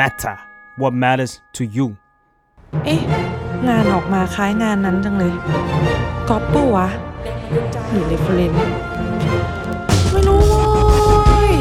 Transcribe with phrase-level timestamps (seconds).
[0.00, 0.36] matter
[0.80, 1.86] what matters to you
[2.84, 3.00] เอ๊ะ
[3.68, 5.34] งานออกมาคล้ายงานนั้นจังเลย
[6.28, 6.88] ก๊อปปะวะ
[7.90, 8.50] หรือ reference
[10.12, 11.52] ไม่รู้เว้ย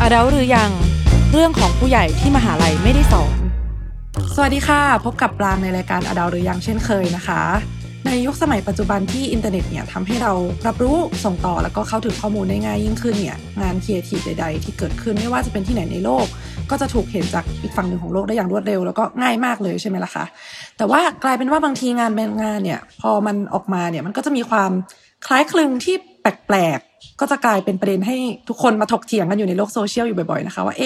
[0.00, 0.70] adult หรือยัง
[1.32, 3.36] เรื่องของผู้ใหญ่ที่มหาลัยไม่ได้สอน
[4.34, 7.42] สวัสดีค่ะ พบกับปรางในรายการ adult หรือยังเช่นเคยนะคะ
[8.10, 10.32] ในยุคสมัยปัจจุบันที่อินเทอร์เน็ตเนี่ยทำให้เรา
[10.66, 16.26] รับรู้ส่งต่อแล้วก็เข้าถึงข้อมูลได้ง่ายยิ่งขึ้นเนี่ยงานครีเอทีฟใด ๆ ที่เกิดขึ้นไม่ว่าจะเป็นที่ไหนในโลก
[16.70, 20.24] ก็จะถูกเห็นจากอีกฝั่งหนึ่งของโลกได้อย่างรวดเร็วแล้วก็ง่ายมากเลยใช่ไหมล่ะคะ
[20.76, 24.70] แต่ว่ากลายเป็นว่าบางทีงานเป็นงานเนี่ยพอมันออกมาเนี่ยมันก็จะมีความ
[25.26, 26.80] คล้ายคลึงที่แปลก
[27.20, 28.16] ก็จะกลายเป็นประเด็นให้
[28.48, 30.82] ทุกคนมาถกเถียงกันอยู่ในโลกโซเชียลอยู่บ่อยๆนะคะว่าเอ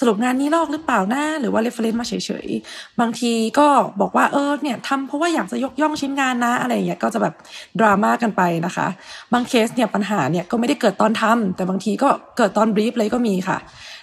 [0.00, 2.12] สรุปงานนี้ลอกหรือเปล่านะหรือว่า reference มาเฉ
[2.46, 3.66] ยๆ บางทีก็
[4.00, 7.34] บอกว่าเออเนี่ยทำเพราะว่าอยากจะยกย่องชิ้นงานนะอะไรอย่างเงี้ยก็จะแบบ
[7.80, 8.86] ดราม่ากันไปนะคะ
[9.32, 13.58] บางเคสเนี่ยปัญหาเนี่ยก็ไม่ได้เกิดตอนทำแต่บางทีก็เกิดตอน brief เลยก็มีค่ะ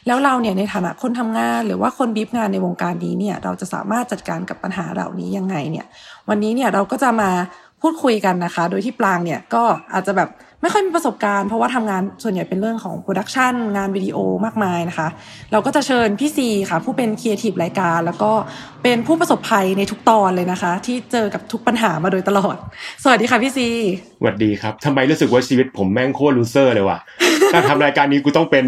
[0.08, 5.86] แล้วเราเนี่ยในฐานะคนทำงานหรือว่าคนบีฟงานในวงการนี้เนี่ยเราจะสามารถจัดการกับปัญหาเหล่านี้ยังไงเนี่ย
[6.30, 7.30] วันนี้เนี่ยเราก็จะมา
[7.82, 10.30] พูดคุยกันนะคะ โดยที่ปรางเนี่ยก็อาจจะแบบ
[10.62, 15.08] ไม่ค่อยมีประสบการณ์เพราะว่าทำงานส่วนใหญ่เป็นเรื่องของ production งานวิดีโอมากมายนะคะ
[15.52, 18.32] เราก็จะเชิญพี่ซีค่ะ ผู้เป็นครีเอทีฟรายการ แล้วก็
[18.84, 22.56] เป็นผู้ประสบภัยในทุกตอนเลยนะคะ ที่เจอกับทุกปัญหามาโดยตลอด
[23.04, 23.68] สวัสดีค่ะพี่ซี
[24.20, 27.00] สวัสดีครับทำไมรู้สึกว่าชีวิตผมแม่งโคตรลูเซอร์เลยว่ะ
[27.54, 28.66] ถ้าทำรายการนี้กูต้องเป็น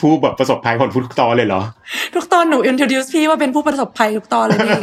[0.00, 1.62] ผู้แบบประสบภัยของทุกตอนเลยเหรอ
[2.14, 4.82] ทุกตอนหนู introduce พี่ว่าเป็นผู้ประสบภัยทุกตอนเลยพี่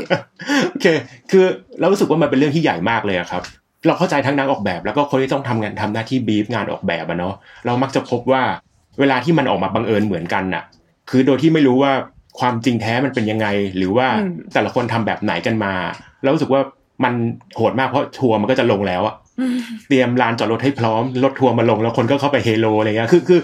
[0.69, 0.87] โอเค
[1.31, 1.45] คือ
[1.79, 3.43] เรารู้สึกว่ามันเป็นเรื่องที่ใหญ่มากเลยอะครับ
[3.87, 7.33] เราเข้าใจทั้งนักออกแบบ แล้วก็คนที่ต้องทำงานทำหน้าที่บีฟงานออกแบบอะเนาะ
[7.65, 8.41] เรามักจะพบว่า
[8.99, 10.63] เวลาที่มันออกมาบังเอิญเหมือนกันน่ะ
[11.09, 11.91] คือโดยที่ไม่รู้ว่า
[12.39, 15.73] ความจริงแท้มันเป็นยังไง หรือว่าอืมแต่ละคนทำแบบไหนกันมา
[16.21, 16.61] เรารู้สึกว่า
[17.03, 17.13] มัน
[17.55, 23.39] โหดมากเพราะทัวร์มันก็จะลงแล้วอะอืมเตรียมลานจอดรถให้พร้อมรถทัวร์มาลงแล้วคนก็เข้าไปเฮโลอะไรเงี้ยคือคือ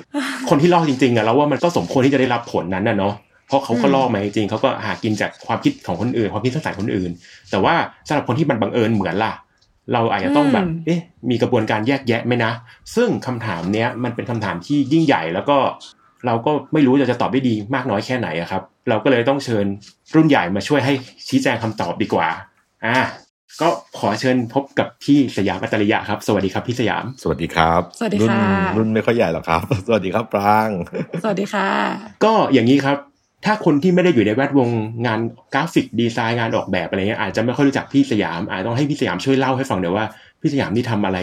[0.49, 3.13] คนที่ลอกจริงๆอะเราว่ามันก็สมควรที่จะได้รับผลนั้นน่ะเนาะ
[3.47, 7.11] เพราะเขาก็อืมลอกมาจริงๆเขาก็หากินจากความคิดของคนอื่นความคิดสร้างสรรค์คนอื่น
[7.51, 7.73] แต่ว่า
[8.07, 9.33] สำหรับคนที่มันบังเอิญเหมือนล่ะ
[9.93, 12.51] เราอาจจะต้องแบบ เอ๊ะ มีกระบวนการแยกแยะไหมนะ
[12.95, 15.57] ซึ่งคำถามเนี้ยมันเป็นคำถามที่ยิ่งใหญ่แล้วก็
[16.25, 19.65] เราก็ไม่รู้จะจะตอบได้ดีมากน้อยแค่ไหนอะครับ เราก็เลยต้องเชิญ
[20.15, 20.93] รุ่นใหญ่มาช่วยให้
[21.27, 22.27] ชี้แจงคำตอบดีกว่า
[22.85, 22.97] อะ
[23.61, 23.67] ก็
[23.99, 30.69] ขอเชิญพบกับพี่สยามอัตริยะครับ สวัสดีครับพี่สยาม สวัสดีครับ สวัสดีรุ่นค่ะรุ่นไม่ค่อยใหญ่หรอกครับ สวัสดีครับปราง
[31.23, 31.67] สวัสดีค่ะ
[32.23, 32.97] ก็อย่างนี้ครับ
[33.45, 34.69] ถ้าคนที่ไม่ได้อยู่ในแวดวง
[35.05, 35.19] งาน
[35.53, 40.05] กราฟิกดีไซน์งานออกแบบอะไรเงี้ยอาจจะไม่ค่อยรู้จักพี่สยามอาจต้องให้พี่สยามช่วยเล่าให้ฟังเดี๋ยวว่า
[40.41, 41.19] พี่สยามนี่ทำอะไร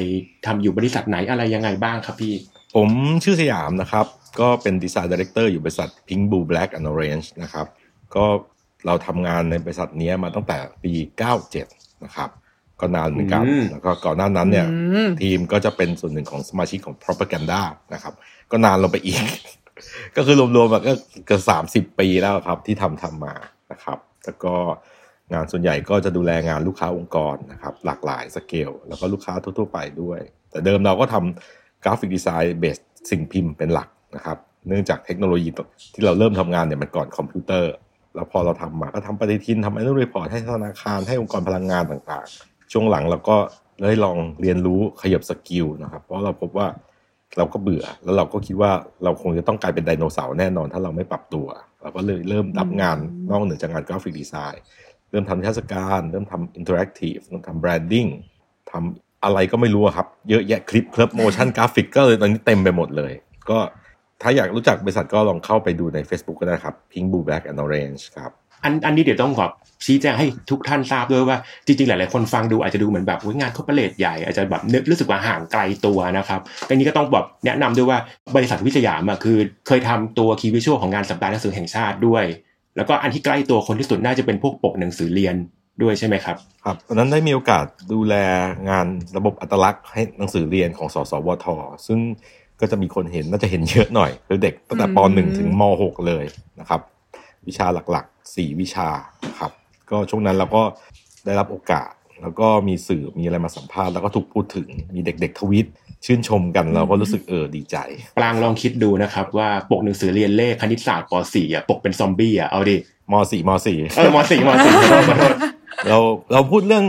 [0.46, 2.34] ทำอยู่บริษัทไหนอะไรยังไงบ้างครับพี่
[2.76, 2.88] ผม
[3.24, 4.06] ชื่อสยามนะครับ
[4.40, 7.66] ก็เป็น design director อยู่บริษัท Pink Blue Black and Orange นะครับ
[8.14, 8.24] ก็
[8.86, 10.92] เราทำงานในบริษัทเนี้ยมาตั้งแต่ปี
[11.48, 12.30] 97 นะครับ
[12.80, 17.60] ก็นานเหมือนกันอืมแล้วก็ก่อนหน้านั้นเนี่ยอืมทีมก็จะเป็นส่วนหนึ่งของสมาชิกของ Propaganda
[17.94, 18.14] นะครับ
[18.50, 19.22] ก็นานลงไปอีก
[20.16, 20.92] ก็คือรวมๆแบบก็
[21.26, 23.34] เกือบสามสิบปีแล้วครับ ที่ทำทำมา
[23.72, 24.54] นะครับ แล้วก็
[25.32, 30.20] งานส่วนใหญ่ก็จะดูแลงานลูกค้าองค์กรนะครับ หลากหลายสเกลแล้วก็ลูกค้าทั่วๆไปด้วย
[30.50, 32.76] แต่เดิมเราก็ทำ graphic design base
[33.10, 34.38] สิ่งพิมพ์เป็นหลักนะครับ
[34.68, 35.48] เนื่องจากเทคโนโลยี
[35.94, 37.72] ที่เราเริ่มทำงานเนี่ยมันก่อนคอมพิวเตอร์
[38.14, 43.36] แล้วพอเราทำมาก็ทำปฏิทินทำ annual report ให้ธนาคารให้องค์กรพลังงานต่างๆ ช่วงหลังเราก็
[43.88, 46.66] ได้ลองเรียนรู้ขยับ skill นะครับ เพราะเราพบว่า
[47.38, 48.70] เราก็เบื่อ แล้วเราก็คิดว่า
[49.04, 51.46] เราคงจะต้องกลายเป็นไดโนเสาร์แน่นอน ถ้าเราไม่ปรับตัว
[51.82, 52.98] เราก็เลยเริ่มรับงาน
[53.30, 54.62] นอกเหนือจากงาน graphic design
[55.10, 58.06] เริ่มทำนิทรรศการเริ่มทำ interactive เริ่มทำ branding
[58.70, 63.12] ทำอะไรก็ไม่รู้อะครับเยอะแยะคลิปเพิร์ motion graphic ก็เลยตอนนี้เต็มไปหมดเลย
[63.50, 63.58] ก็
[64.22, 68.32] ถ้าอยากรู้จักบริษัทก็ลองเข้าไปดูใน Facebook ก็ได้ครับ Pink Blue Black and Orange ครับ
[68.64, 69.46] อันอันนี้เดี๋ยวต้องขอ
[69.86, 77.98] ชี้แจงให้ทุกท่านทราบด้วยว่าจริงๆ หลายๆ คนฟังดูอาจจะดูเหมือนแบบงาน corporate ใหญ่อาจจะแบบนึกรู้สึกว่าห่างไกลตัวนะครับอันนี้ก็ต้องแบบแนะนำด้วยว่า
[78.36, 82.24] บริษัทวิสยามอะคือ เคยทำตัวคีย์วิชวลของงานสัปดาห์หนังสือแห่งชาติด้วย
[82.76, 85.34] แล้วก็อันที่ใกล้ตัวคนที่สุดน่าจะเป็นพวกปกหนังสือเรียน
[85.82, 88.14] ด้วยใช่ไหมครับครับตอนนั้นได้มีโอกาสดูแล
[88.70, 88.86] งาน
[89.16, 91.46] ระบบอัตลักษณ์ให้หนังสือเรียนของสสวท
[91.86, 91.98] ซึ่ง
[92.60, 96.24] ก็จะมีคนเห็นน่าจะเห็นเยอะหน่อยคือเด็กตั้งแต่ป .1 ถึงม .6 เลย
[96.60, 96.80] นะครับ
[97.48, 98.88] วิชาหลักๆ 4 วิชา
[99.40, 99.52] ครับ
[99.90, 100.62] ก็ช่วงนั้นเราก็
[101.26, 101.90] ได้รับโอกาส
[102.22, 105.66] แล้วก็มีสื่อมีอะไรมาสัมภาษณ์แล้วก็ถูกพูดถึงมีเด็ก ๆ ทวิต
[106.04, 107.76] ชื่นชมกันเราก็รู้สึกเออดีใจ
[108.18, 112.76] ปรางลองคิดดูนะครับว่าปกหนังสือเรียนเลขคณิตศาสตร์ป .4 อะปกเป็นซอมบี้อะเอาดิ
[113.12, 115.34] ม .4 ม .4 เออม .4 ม .4 ขอโทษขอโทษ
[115.88, 115.98] เรา
[116.32, 116.84] เราพูดเรื่อง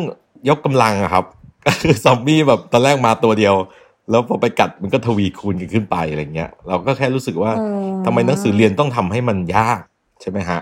[0.50, 1.26] ยกกำลังอะครับ
[1.66, 3.56] ก็คือซอมบี้แบบตอนแรกมาตัวเดียว
[4.10, 7.68] แล้วพอไปกัดมันก็ทวีคูณกันขึ้นไปอะไรเงี้ย เราก็แค่รู้สึกว่าอ๋อ
[8.06, 9.82] ทำไมหนังสือเรียนต้องทำให้มันยาก
[10.22, 10.60] ใช่ไหมฮะ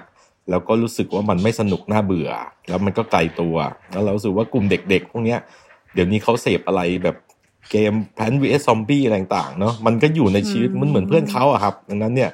[0.49, 2.29] แล้วก็รู้สึกว่ามันไม่สนุกน่าเบื่อ
[2.69, 3.55] แล้วมันก็ไกลตัว
[3.91, 5.39] แล้วเรารู้สึกว่ากลุ่มเด็กๆ พวกเนี้ย
[5.93, 7.17] เดี๋ยวนี้เขาเสพอะไรแบบ
[7.71, 12.29] เกมแพนวีเอสซอมบี้อะไรต่างๆเนาะมันก็อยู่ในชีวิตอืมมันเหมือนเพื่อนเขาอะครับดังนั้นเนี่ย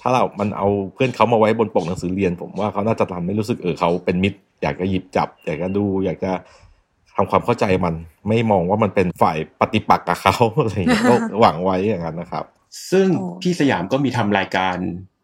[0.00, 6.32] ถ้าเรา มันเอาเพื่อนเขามาไว้บนปกหนังสือเรียน ผมว่าเขาน่าจะทำให้รู้สึกเออเขาเป็นมิตร อยากจะหยิบจับ อยากจะดู อยากจะ
[7.16, 7.94] ทำความเข้าใจมัน
[8.28, 12.44] ไม่มองว่ามันเป็นฝ่ายปฏิปักษ์กับเขาอะไรอย่างเงี้ยก็หวังไว้อย่างนั้นนะครับ
[12.90, 14.76] ซึ่งโอ้พี่สยามก็มีทำรายการ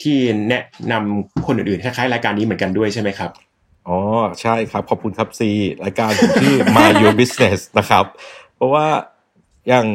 [0.02, 0.16] ที่
[0.48, 0.62] แนะ
[0.92, 3.30] นำคนอื่นๆคล้ายๆรายการนี้เหมือนกันด้วยใช่ไหมครับ
[3.88, 3.98] อ๋อ
[4.40, 5.50] ใช่ครับ ขอบคุณครับซี
[5.84, 8.04] รายการผมชื่อ My Your Business นะครับ
[8.56, 8.86] เพราะว่า
[9.68, 9.86] อย่าง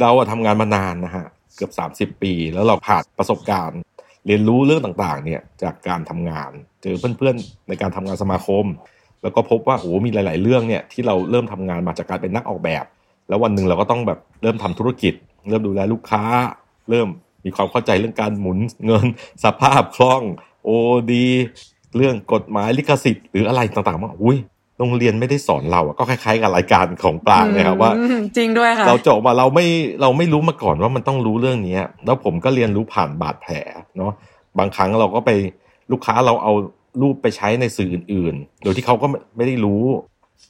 [0.00, 1.26] เราอะทำงานมานานนะฮะ
[1.56, 1.68] เกือ
[2.08, 3.80] บ 30 ปี แล้วเราผ่านประสบการณ์
[4.26, 6.50] เรียนรู้เรื่องต่างๆ เนี่ยจากการทำงาน
[6.82, 8.64] เจอเพื่อนๆในการทำงานสมาคม
[9.22, 12.84] แล้วก็พบว่าโอ้โหมีหลาย ๆ เรื่องเนี่ยที่เราเริ่มทำงานมาจากการเป็นนักออกแบบ
[13.28, 15.14] แล้ววันหนึ่งเราก็ต้องแบบเริ่มทำธุรกิจ
[15.48, 16.22] เริ่มดูแลลูกค้า
[16.90, 17.08] เริ่ม
[17.44, 19.06] มีความเข้าใจเรื่องการหมุนเงิน
[19.44, 20.22] สภาพคล่อง
[20.64, 20.70] โอ
[21.12, 21.26] ดี
[21.96, 24.38] เรื่องกฎหมายลิขสิทธิ์ หรืออะไรต่างๆว่าอุ้ย
[24.78, 29.66] โรงเรียนไม่ได้สอนเราอะก็คล้ายๆกับรายการของปลางนะครับว่าอืมจริงด้วยค่ะเราจบมาเราไม่
[30.02, 33.52] เราไม่รู้มาก่อนว่ามันต้องรู้เรื่องนี้แล้วผมก็เรียนรู้ผ่านบาดแผล
[33.96, 34.12] เนาะ
[34.58, 35.30] บางครั้งเราก็ไป
[35.92, 36.52] ลูกค้าเราเอา
[37.02, 39.82] รูปไปใช้ในสื่ออื่นๆ โดยที่เขาก็ไม่ไม่ได้รู้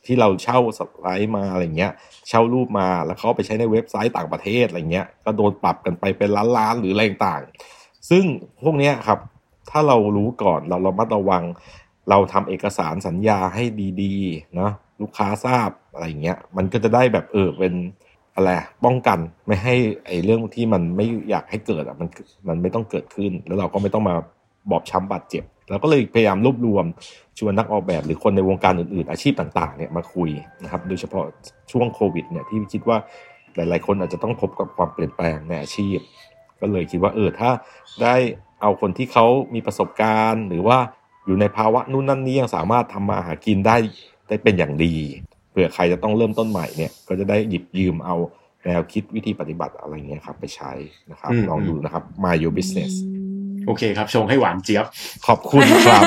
[0.06, 1.92] ที่เราเช่าสไลด์มาอะไรเงี้ย
[2.28, 7.42] เช่ารูปมาแล้วเขาไปใช้ในเว็บไซต์ต่างประเทศอะไรเงี้ย ก็โดนปรับกันไปเป็นล้านๆหรืออะไรต่าง
[8.10, 8.24] ซึ่ง
[8.64, 9.18] พวกเนี้ยครับ
[9.70, 11.44] ถ้าเรารู้ก่อนเราเรามัดระวัง
[12.10, 13.64] เราทำเอกสารสัญญาให้
[14.02, 17.74] ดีๆเนะลูกค้าทราบอะไรเงี้ย มันก็จะได้แบบเออเป็น
[18.34, 18.50] อะไร
[18.84, 19.74] ป้องกันไม่ให้
[20.06, 22.08] ไอ้เรื่องที่มันไม่อยากให้เกิดอะมัน
[22.48, 24.14] มันไม่ต้องเกิดขึ้น แล้วเราก็ไม่ต้องมา
[24.70, 26.84] บอบช้ำบาดเจ็บ เราก็เลยพยายามรวบรวม
[27.38, 30.30] ชวนนักออกแบบหรือคนในวงการอื่นๆ อาชีพต่างๆเนี่ยมาคุย
[30.62, 31.24] นะครับ โดยเฉพาะ
[31.72, 32.98] ช่วงโควิดเนี่ยที่คิดว่า
[33.56, 35.98] หลายๆ คนอาจจะต้องพบกับความเปลี่ยนแปลงในอาชีพ
[36.60, 37.50] ก็เลยคิดว่าเออถ้า
[38.02, 38.14] ได้
[38.62, 40.78] เอาคนที่เขามีประสบการณ์ หรือว่า
[41.26, 43.76] อยู่ในภาวะนู่นนั่นนี้ยังสามารถทำมาหากินได้
[44.28, 44.94] ได้เป็นอย่างดี
[45.50, 48.16] เผื่อใครจะต้องเริ่มต้นใหม่เนี่ยก็จะได้หยิบยืมเอา
[48.64, 50.72] แนวคิดวิธีปฏิบัติอะไรเงี้ยครับ ไปใช้
[51.10, 52.92] นะครับอืมลองดูนะครับ My Your Business
[53.66, 54.84] โอเคครับ ชงให้หวานเจี๊ยบ
[55.26, 56.02] ขอบคุณครับ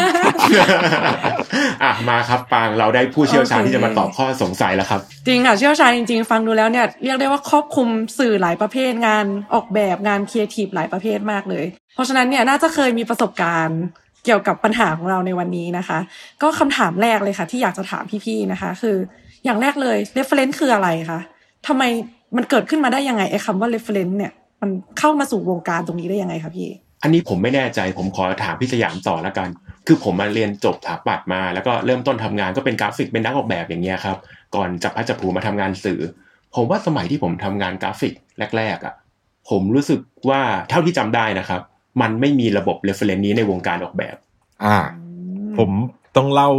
[1.84, 7.88] อะมาครับปางเราได้ผู้เชี่ยวชาญโอเคที่จะมาตอบข้อสงสัยแล้วครับ จริงค่ะเชี่ยวชาญจริง ๆ ฟังดูแล้วเนี่ยเรียกได้ว่าครอบคลุม
[8.20, 11.66] สื่อหลายประเภทงานออกแบบงานครีเอทีฟหลายประเภทมากเลย
[11.96, 13.80] เพราะฉะนั้นเนี่ยน่าจะเคยมีประสบการณ์
[14.26, 16.00] เกี่ยวกับปัญหาของเราในวันนี้นะคะ
[16.42, 18.96] ก็คำถามแรกเลยค่ะ ที่อยากจะถามพี่ๆนะคะ คือ
[19.46, 21.20] อย่างแรกเลย reference คืออะไรคะ
[21.68, 21.84] ทำไม
[22.36, 24.70] มันเกิดขึ้นมาได้ยังไงไอ้คำว่า reference เนี่ย มัน
[25.00, 26.70] เข้ามาสู่วงการตรงนี้ได้ยังไงคะพี่
[27.02, 29.50] อันนี้ผมไม่แน่ใจผมขอถามพี่สยามต่อแล้วกัน
[29.88, 34.18] คือผมมาเรียนจบสถาปัตย์มา แล้วก็เริ่มต้นทำงานก็เป็นกราฟิกเป็นนักออกแบบอย่างเงี้ยครับ
[34.56, 36.00] ก่อนจับพลัดจับผลูมาทำงานสื่อ
[36.56, 38.14] ผมว่าสมัยที่ผมทำงานกราฟิก
[38.58, 38.94] แรกๆอะ
[39.50, 40.00] ผมรู้สึก
[40.30, 41.62] ว่าเท่าที่จำได้นะครับ
[42.02, 44.16] มันไม่มีระบบ reference นี้ในวงการออกแบบ
[44.64, 44.78] อ่า
[45.58, 45.70] ผม
[46.18, 46.50] ต้องเล่า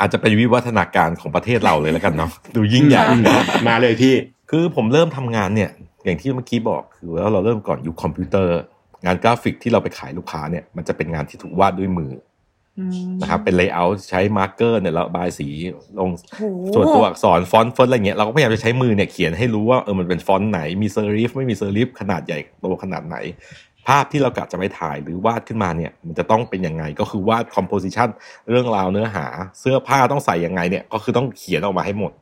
[0.00, 3.24] อาจจะเป็นวิวัฒนาการของประเทศเราเลยแล้วกันเนาะดูยิ่งใหญ่อืม
[3.68, 4.14] มาเลยพี่
[4.50, 5.70] คือผมเริ่มทำงานเนี่ย
[6.04, 8.58] อย่างที่เมื่อกี้บอกคือว่าเราเริ่มก่อนยุคคอมพิวเตอร์
[9.04, 12.12] งานกราฟิกที่เราไปขายลูกค้าเนี่ยมันจะเป็นงานที่ถูกวาดด้วยมือ
[12.78, 15.48] อืมนะครับเป็น layout ใช้ marker เนี่ยระบายสี
[15.98, 16.42] ลงโห
[16.74, 23.16] ส่วนตัวอักษรฟอนต์เฟินต์อะไรเงี้ยเราก็พยายามจะใช้มือเนี่ยเขียนให้รู้ว่าเออมันเป็นฟอนต์ไหนมี serif ไม่มี serif ขนาดใหญ่โตขนาดไหน
[23.86, 28.08] ภาพที่เรากะจะไปถ่ายหรือวาดขึ้นมาเนี่ย มันจะต้องเป็นยังไงก็คือวาด composition
[28.50, 29.26] เรื่องราวเนื้อหา
[29.60, 32.12] เสื้อผ้าต้องใส่ยังไงเนี่ยก็คือต้องเขียนออกมาให้หมด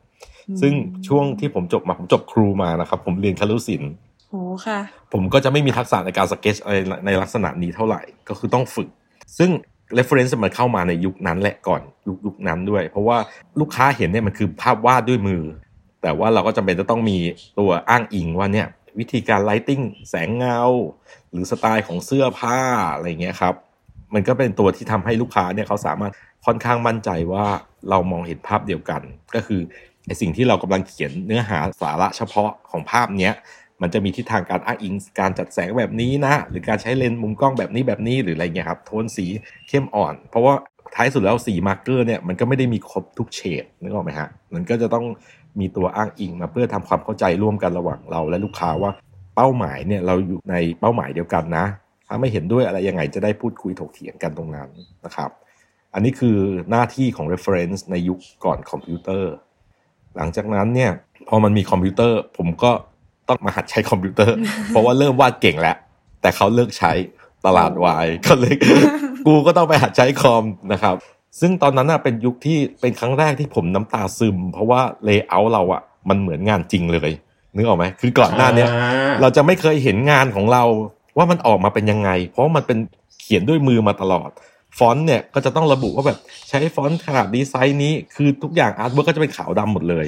[0.61, 0.73] ซึ่ง
[1.08, 3.93] ช่วงที่ผมจบมาผมจบครูมานะครับผมเรียนคารุศิลป์
[4.32, 4.81] โหค่ะ
[5.12, 6.76] ผมก็จะไม่มีทักษะในการสเก็ตอะไร
[7.06, 8.89] ในลักษณะนี้เท่าไหร่ก็คือต้องฝึก
[9.39, 9.51] ซึ่ง
[9.98, 13.19] reference มันเข้ามาในยุคนั้นแหละก่อนยุคยุคนั้นด้วย เพราะว่า
[13.60, 15.43] ลูกค้าเห็นเนี่ยมันคือภาพวาดด้วยมือ
[16.03, 17.19] แต่ว่าเราก็จำเป็นจะต้องมี
[17.58, 18.67] ตัวอ้างอิงว่าเนี่ย
[18.98, 20.60] วิธีการ lighting แสงเงา
[21.31, 22.58] หรือสไตล์ของเสื้อผ้า
[22.94, 23.55] อะไรเงี้ยครับ
[24.15, 26.12] มันก็เป็นตัวที่ทำให้ลูกค้าเนี่ยเขาสามารถ
[26.46, 27.46] ค่อนข้างมั่นใจว่า
[27.91, 29.01] เรามองเห็นภาพเดียวกัน
[29.34, 29.60] ก็คือ
[30.06, 33.34] ไอ้สิ่งที่เรากำลังเขียนเนื้อหาสาระเฉพาะของภาพเนี้ย
[33.82, 39.27] มันจะมีทิศทางการอ้างอิงการจัดแสงแบบนี้นะ หรือการใช้เลนส์มุมกล้องแบบนี้แบบนี้หรืออะไรเงี้ยครับโทนสี
[39.69, 40.55] เข้มอ่อน เพราะว่า
[40.94, 45.05] ท้ายสุดแล้วสี marker เนี่ยมันก็ไม่ได้มีครบทุกเฉดนึกออกไหมฮะมันก็จะต้อง
[45.60, 48.91] มีตัวอ้างอิงมาเพื่อทำความเข้าใจร่วมกันระหว่างเราและลูกค้าว่า
[49.36, 51.67] เป้าหมายเนี่ยเราอยู่ในเป้าหมายเดียวกันนะ
[52.06, 54.69] ถ้าไม่เห็นด้วยอะไรยังไงจะได้พูดคุยถกเถียงกันตรงนั้น
[55.05, 55.31] นะครับ
[55.94, 56.36] อันนี้คือ
[56.70, 59.32] หน้าที่ของ reference ในยุคก่อนคอมพิวเตอร์
[60.17, 60.91] หลังจากนั้นเนี่ย
[61.29, 62.72] พอมันมีคอมพิวเตอร์ผมก็
[63.29, 64.36] ต้องมาหัดใช้คอมพิวเตอร์
[64.69, 65.76] เพราะว่าเริ่มวาดเก่งแล้ว
[66.22, 66.93] แต่เขาเลิกใช้
[67.46, 68.55] ตลาดวายก็เลย
[69.26, 70.96] กูก็ต้องไปหัดใช้คอมนะครับ
[71.41, 77.10] ซึ่งตอนนั้นน่ะเป็นยุคที่เป็นครั้งแรกที่ผมน้ำตาซึม เพราะว่า layout เราอะมันเหมือนงานจริงเลย
[77.55, 80.64] นึกออกไหมคือก่อนหน้าเนี้ยอ่าเราจะไม่เคยเห็นงานของเรา
[81.17, 82.79] ว่ามันออกมาเป็นยังไง เพราะมันเป็น
[83.20, 84.31] เขียนด้วยมือมาตลอด
[84.79, 90.06] ฟอนต์เนี่ยก็จะต้องระบุว่าแบบใช้ฟอนต์ขนาดดีไซน์นี้ คือทุกอย่าง artwork ก็จะเป็นขาวดำหมดเลย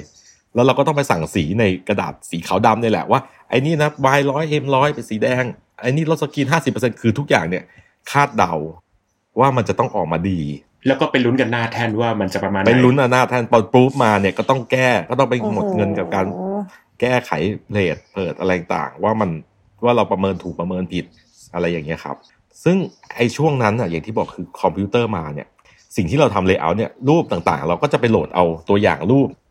[0.54, 5.44] แล้วเราก็ต้องไปสั่งสีในกระดาษสีขาวดำนี่แหละว่าไอ้นี่นะ Y ร้อยเอ็มร้อยเป็นสีแดง
[5.80, 7.64] ไอ้นี่ลดสกรีนห้าสิบเปอร์เซ็นต์คือทุกอย่างเนี่ย
[8.10, 8.54] คาดเดา
[9.40, 10.40] ว่ามันจะต้องออกมาดี
[10.86, 16.44] แล้วก็ไปลุ้นกันหน้าแท่นว่ามันจะประมาณไหนเป็นลุ้นอะหน้าแท่นพอ proof มาเนี่ยก็ต้องแก้ก็ต้องไปหมดเงินกับการโอ้โห
[17.00, 17.30] แก้ไข
[17.68, 19.30] plate เปิดอะไรต่างๆว่ามัน
[19.84, 21.04] ว่าเราประเมินถูกประเมินผิด
[21.54, 22.16] อะไรอย่างเงี้ยครับ
[22.64, 22.76] ซึ่ง
[23.16, 25.48] ไอ้ช่วงนั้นอะอย่างที่บอกคือคอมพิวเตอร์มาเนี่ย
[25.96, 29.43] สิ่งที่เราทำ layout เนี่ยรูปต่างๆ เราก็จะไปโหลดเอาตัวอย่างรูปจาก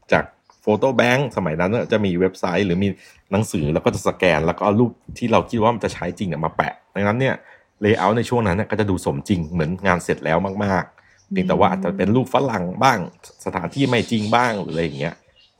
[0.63, 2.87] photo bank สมัยนั้นน่ะจะมีเว็บไซต์หรือมี
[3.31, 7.35] หนังสือแล้วก็จะสแกน แล้วก็เอารูปที่เราคิดว่ามันจะใช้จริงเนี่ยมาแปะ ดังนั้นเนี่ย
[7.81, 12.99] layout ในช่วงนั้นเนี่ยก็จะดูสมจริงเหมือนงานเสร็จแล้วมากๆเพียงแต่ว่าอาจจะเป็นรูปฝรั่งบ้าง
[13.45, 15.15] สถานที่ไม่จริงบ้างหรืออะไรอย่างเงี้ย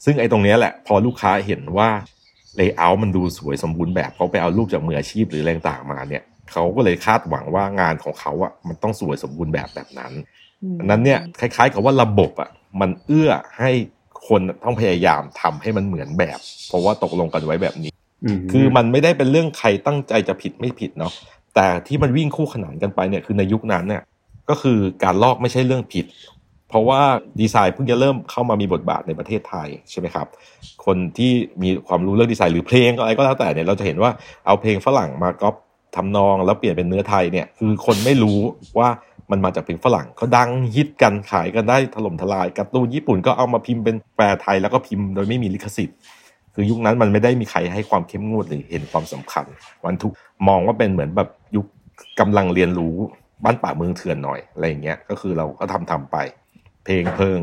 [0.05, 1.89] ซึ่งไอ้ตรงเนี้ยแหละพอลูกค้าเห็นว่า
[2.56, 10.13] layout มันดูสวยสมบูรณ์แบบเขาไปเอารูปจากมืออาชีพหรืออะไรต่างๆมาเนี่ยเขาก็เลยคาดหวังว่างานของเขาอะมันต้องสวยสมบูรณ์แบบแบบนั้น
[10.79, 12.50] อันนั้นเนี่ยคล้าย ๆ กับว่าระบบอะ
[12.81, 13.72] มันเอื้อให้
[14.27, 17.92] คนต้องพยายามทำให้มันเหมือนแบบ เพราะว่าตกลงกันไว้แบบนี้
[18.38, 21.12] มคือมันไม่ได้เป็นเรื่องใครตั้งใจจะผิดไม่ผิดเนาะ
[21.56, 24.03] แต่ที่มันวิ่งคู่ขนานกันไปเนี่ยคือในยุคนั้นเนี่ย
[24.50, 26.06] ก็คือการลอกไม่ใช่เรื่องผิด
[26.70, 27.01] เพราะว่า
[27.42, 30.27] ดีไซน์เพิ่งจะเริ่มเข้ามามีบทบาทในประเทศไทยใช่ไหมครับ
[30.86, 31.32] คนที่
[31.63, 34.12] มีความรู้เรื่องดีไซน์หรือเพลงอะไรก็แล้วแต่เนี่ยเราจะเห็นว่า
[34.46, 35.56] เอาเพลงฝรั่งมาก๊อป
[35.96, 38.39] ทำนองแล้วเปลี่ยนเป็นเนื้อไทยเนี่ยคือคนไม่รู้
[38.80, 38.89] ว่า
[39.32, 45.98] มันมาจากเพลงฝรั่งก็ดังฮิตกันขายกันได้ถล่มทลายการ์ตูนญี่ปุ่นก็เอามาพิมพ์เป็นแปลไทยแล้วก็พิมพ์โดยไม่มีลิขสิทธิ์
[46.53, 49.46] คือยุคนั้นมันไม่ได้มีใครให้ความเข้มงวดหรือเห็นความสำคัญ
[49.86, 50.13] วันทุก
[50.48, 51.65] มองว่าเป็นเหมือนแบบยุค
[52.20, 52.96] กำลังเรียนรู้
[53.44, 56.18] บ้านป่าเมืองเถื่อนหน่อยอะไรอย่างเงี้ยก็คือเราก็ทำทำไป
[56.84, 57.42] เพลงเพลิง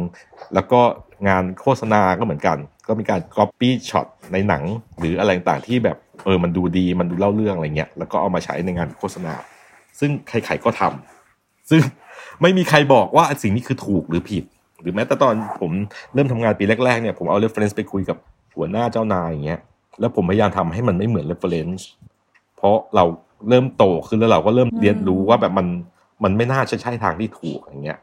[0.55, 0.81] แล้วก็
[1.29, 4.65] งานโฆษณาก็เหมือนกัน ก็มีการ copy shot ในหนัง
[4.99, 9.35] หรืออะไรต่างที่แบบเออมันดูดีมันดูเล่าเรื่องอะไรเงี้ยแล้วก็เอามาใช้ในงานโฆษณา
[10.01, 11.20] ซึ่งใครๆก็ทำ
[11.71, 11.81] ซึ่ง
[12.43, 14.45] ไม่มีใครบอกว่าสิ่งนี้คือถูกหรือผิด
[14.81, 15.71] หรือแม้แต่ตอนผม
[16.15, 18.17] เริ่มทำงานปีแรกๆเนี่ยผมเอา reference ไปคุยกับ
[18.57, 19.61] หัวหน้าเจ้านายอย่างเงี้ย
[20.01, 21.83] แล้วผมพยายามทำให้มันไม่เหมือน reference
[22.57, 23.05] เพราะเรา
[23.49, 25.67] เริ่มโตขึ้นแล้วเราก็เริ่มเรียนรู้ว่าแบบมัน
[26.25, 27.99] มันไม่น่าจะใช่ทางที่ถูกอย่างเงี้ย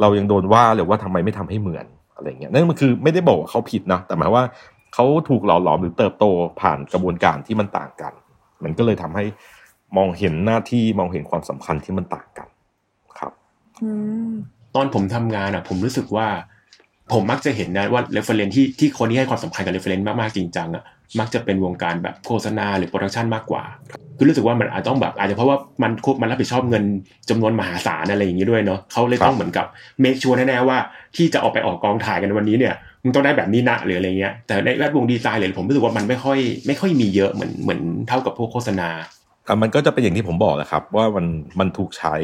[0.00, 4.44] เรายังโดนว่าเลยว่าทำไมไม่ทำให้เหมือนอะไรเงี้ยนั่นมันคือไม่ได้บอกว่าเขาผิดนะแต่หมายว่า
[4.94, 6.24] เขาถูกหล่อหลอมหรือเติบโต
[6.60, 8.12] ผ่านกระบวนการที่มันต่างกัน
[8.64, 9.24] มันก็เลยทำให้
[9.96, 12.48] มองเห็นหน้าที่มองเห็นความสำคัญที่มันต่างกัน
[14.74, 16.26] ตอนผมทำงานอะ ผมรู้สึกว่า
[17.12, 20.84] ผมมักจะเห็นนะว่า reference ที่ที่คนที่ให้ความสำคัญกับ reference มากๆจริงจังอะ
[21.18, 23.64] มักจะเป็นวงการแบบโฆษณาหรือโปรดักชันมากกว่า
[24.16, 26.84] คือรู้สึกว่ามันอาจต้องแบบ อาจจะเพราะว่ามันควบมันรับผิดชอบเงิน
[27.30, 29.66] จำนวนมหาศาลอะไรอย่างนี้ด้วยเนาะเขาเลยต้องเหมือนกับ
[30.02, 30.78] make sure แน่ๆว่า
[31.16, 38.88] ที่จะออกไปออกกองถ่ายกันวันนี้เนี่ยมึงต้องได้แบบนี้นะหรืออะไรเงี้ย แต่ในแวดวงดีไซน์เลยผมรู้สึกว่ามันไม่ค่อยไม่ค่อยมีเยอะเหมือนเหมือนเท่ากับพวกโฆษณา
[39.46, 41.26] แต่มันก็จะเป็นอย่างที่ผมบอกแหละครับ ว่ามัน
[41.58, 42.14] มันถูกใช้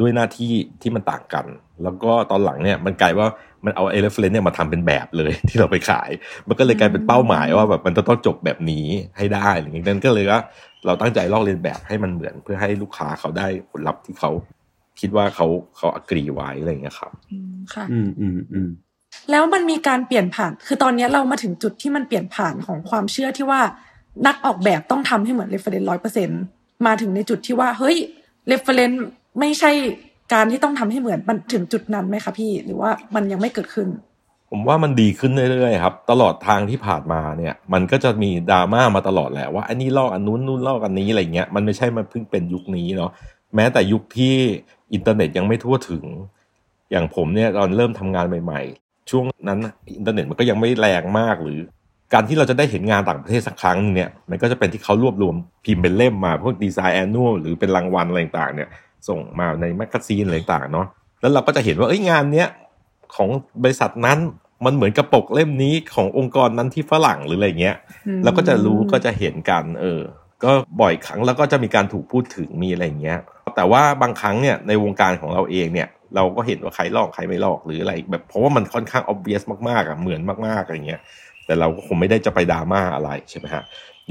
[0.00, 1.46] ด้วยหน้าที่ที่มันต่างกัน
[1.82, 3.28] แล้วก็ตอนหลังเนี่ยมันกลายว่า
[3.64, 6.10] มันเอาไอ้ reference เนี่ยมาทำเป็นแบบเลยที่เราไปขาย
[6.48, 8.86] มันก็เลยกลายเป็นเป้าหมายว่าแบบมันจะต้องจบแบบนี้
[9.18, 10.40] ให้ได้อะไรอย่างเงี้ยนั่นก็เลยว่า
[10.86, 14.30] เราตั้งใจลอกเลียนแบบให้มันเหมือนเพื่อให้ลูกค้าเขาได้ผลลัพธ์ที่เขา
[15.00, 18.68] คิดว่าเขาเขาอกรีไว้อะไรอย่างเงี้ยครับ อืมค่ะ อืมอืมอืม
[19.30, 23.60] แล้วมันมีการเปลี่ยนผ่าน คือตอนเนี้ยเรามาถึงจุดที่มันเปลี่ยนผ่านของความเชื่อที่ว่า
[24.26, 26.28] นักออกแบบต้องทำให้เหมือน reference ร้อยเปอร์เซ็น
[26.86, 27.96] มาถึงในจุดที่ว่าเฮ้ย
[28.50, 28.98] reference
[29.38, 29.70] ไม่ใช่
[30.32, 33.88] การที่ต้องทำให้เหมือนมันถึงจุดนั้นไหมคะพี่หรือว่ามันยังไม่เกิดขึ้น
[34.50, 43.10] ผมว่ามันดีขึ้นเรื่อยๆครับ ตลอดทางที่ผ่านมาเนี่ย มันก็จะมีดราม่ามาตลอดแหละว่าอันนี้ลอกอันนู้นนู้นลอกอันนี้อะไรเงี้ยมันไม่ใช่มันเพิ่งเป็นยุคนี้เนาะ
[43.56, 44.34] แม้แต่ยุคที่
[44.92, 46.04] อินเทอร์เน็ตยังไม่ทั่วถึง
[46.90, 49.58] อย่างผมเนี่ยตอนเริ่มทำงานใหม่ ๆ ช่วงนั้น
[49.96, 51.58] อินเทอร์เน็ตมันก็ยังไม่แรงมากหรือ
[52.12, 55.34] การที่เราจะได้เห็นงานต่างประเทศสักครั้งหนึ่งเนี่ย มันก็จะเป็นที่เขารวบรวม
[55.64, 58.68] พิมพ์เป็นเล่มมาพวก design annual หรือเป็นรางวัลอะไรต่างๆเนี่ย
[59.08, 60.86] ส่งมาใน magazine อะไรต่างๆเนาะ
[61.20, 62.48] แล้วเราก็จะเห็นว่าเอ้ยงานเนี้ย
[63.16, 63.28] ของ
[63.62, 64.18] บริษัทนั้น
[64.64, 67.76] มันเหมือนกับปกเล่มนี้ขององค์กรนั้นที่ฝรั่งหรืออะไรเงี้ย
[68.06, 70.00] อืมเราก็จะรู้ก็จะเห็นกันเออ
[70.44, 73.18] ก็บ่อยครั้งแล้วก็จะมีการถูกพูดถึงมีอะไรอย่างเงี้ย
[73.56, 81.00] แต่ว่าบางครั้งเนี่ยในวงการของเราเองเนี่ย เราก็เห็นว่าใครลอกใครไม่ลอกหรืออะไร แบบเพราะว่ามันค่อนข้าง obvious มากๆอะเหมือนมากๆอะไรเงี้ย
[81.46, 83.62] แต่เราก็คงไม่ได้จะไปดราม่าอะไรใช่ไหมฮะ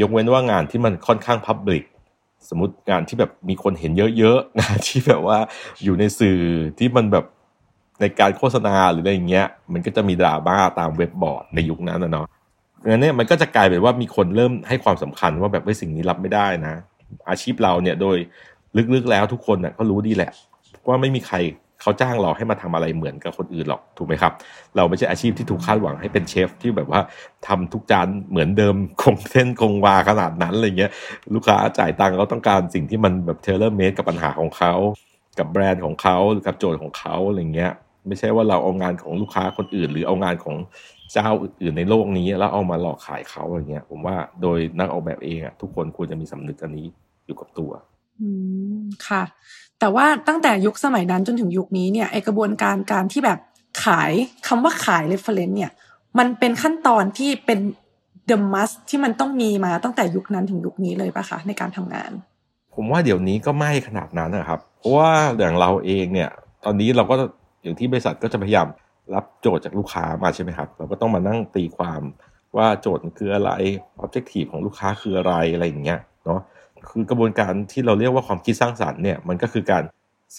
[0.02, 1.84] ยกเว้นว่างานที่มันค่อนข้าง public
[2.50, 5.38] สมมติงานที่แบบมีคนเห็นเยอะๆงานที่แบบว่า
[5.84, 6.40] อยู่ในสื่อ
[6.80, 7.26] ที่มันแบบ
[8.02, 12.28] ในการโฆษณาหรืออะไรอย่างเงี้ย มันก็จะมีดราม่าตามเว็บบอร์ดในยุคนั้นนะเนาะ
[12.88, 16.76] งั้นเนี่ยมันก็จะกลายเป็นว่ามีคนเริ่มให้ความสำคัญว่าแบบว่าสิ่งนี้รับไม่ได้นะ
[17.30, 18.18] อาชีพเราเนี่ยโดย
[18.94, 20.32] ลึกๆแล้วทุกคนน่ะก็รู้ดีแหละ
[20.88, 21.38] ว่าไม่มีใคร
[21.82, 24.34] เขาจ้างเราให้มาทำอะไรเหมือนกับคนอื่นหรอกถูกไหมครับ
[24.76, 27.02] เราไม่ใช่อาชีพที่ถูกคาดหวังให้เป็นเชฟที่แบบว่า
[27.48, 30.92] ทำทุกจานเหมือนเดิมคงเส้นคงวาขนาดนั้นอะไรเงี้ย
[31.34, 34.74] ลูกค้าจ่ายตังค์เขาต้องการสิ่งที่มันแบบเทเลอร์เมดกับปัญหาของเขา
[35.40, 37.72] กับแบรนด์ของเขาหรือกับโจทย์ของเขาอะไรเงี้ย
[38.08, 40.56] ไม่ใช่ว่าเราเอางานของลูกค้าคนอื่น หรือเอางานของ
[41.14, 46.88] เจ้าอื่นในโลกนี้ แล้วเอามาหลอกขายเขาอย่างเงี้ย ผมว่าโดยนักออกแบบเองอะทุกคนควรจะมีสำนึกอันนี้
[47.26, 47.72] อยู่กับตัว
[48.22, 48.30] อื
[48.82, 49.24] มค่ะ
[49.80, 53.40] แต่ว่าตั้งแต่ยุคสมัยนั้นจนถึงยุคนี้เนี่ยไอกระบวนการการที่แบบ
[53.84, 54.12] ขาย
[54.48, 55.72] คำว่าขาย reference เนี่ย
[56.18, 57.60] มันเป็นขั้นตอนที่เป็น
[58.30, 62.12] the must ที่มันต้องมีมาตั้งแต่ยุคนั้นถึงยุคนี้เลยปะคะในการทำงาน
[62.76, 66.30] ผมว่าเดี๋ยวนี้ก็ไม่ขนาดนั้นนะครับ เพราะว่าอย่างเราเองเนี่ย
[66.66, 67.16] ตอนนี้เราก็
[67.62, 68.68] อย่างที่บริษัทก็จะพยายาม
[69.14, 72.02] รับโจทย์จากลูกค้ามาใช่ไหมครับ เราก็ต้องมานั่งตีความ
[72.58, 73.52] ว่าโจทย์มันคืออะไร
[74.04, 76.42] objective ของลูกค้าคืออะไรอะไรอย่างเงี้ยเนาะ
[76.92, 79.84] คือกระบวนการที่เราเรียกว่าความคิดสร้างสรรค์เนี่ยมันก็คือการ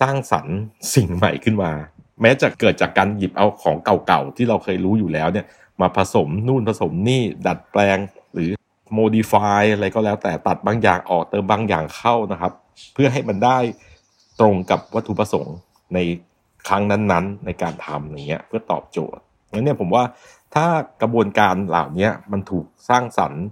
[0.00, 0.57] สร้างสรรค์
[0.95, 1.73] สิ่งใหม่ขึ้นมา
[2.21, 5.47] แม้จะเกิดจากการหยิบเอาของเก่าๆที่เราเคยรู้อยู่แล้วเนี่ย
[5.80, 7.99] มาผสมนู่นผสมนี่ดัดแปลง
[8.33, 8.50] หรือ
[8.99, 12.52] modify อะไรก็แล้วแต่ตัดบางอย่างออกเติมบางอย่างเข้านะครับ
[12.95, 13.59] เพื่อให้มันได้
[14.40, 15.57] ตรงกับวัตถุประสงค์
[15.95, 15.99] ใน
[16.69, 19.21] ครั้งนั้นๆ ในการทำอย่างเงี้ยเพื่อตอบโจทย์
[19.52, 20.04] งั้นเนี่ยผมว่า
[20.54, 20.66] ถ้า
[21.02, 23.42] กระบวนการเหล่านี้มันถูกสร้างสรรค์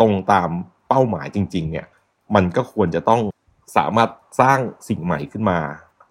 [0.00, 0.50] ตรงตาม
[0.88, 1.86] เป้าหมายจริง ๆ เนี่ย
[2.34, 3.20] มันก็ควรจะต้อง
[3.76, 4.10] สามารถ
[4.40, 4.58] สร้าง
[4.88, 5.58] สิ่งใหม่ขึ้นมา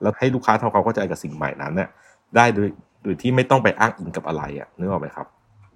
[0.01, 1.89] แล้วให้ลูกค้าทำความเข้าใจกับสิ่งใหม่นั้นเนี่ย
[2.35, 2.67] ได้โดย
[3.03, 5.27] โดยที่ไม่ต้องไปอ้างอิงกับอะไรอะนึกออกไหมครับ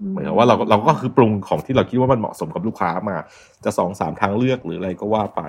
[0.09, 3.17] เหมือนกับว่าเราเราก็คือปรุงของที่เราคิดว่ามันเหมาะสมกับลูกค้ามา
[3.63, 5.41] จะสองสามทางเลือกหรืออะไรก็ว่าไป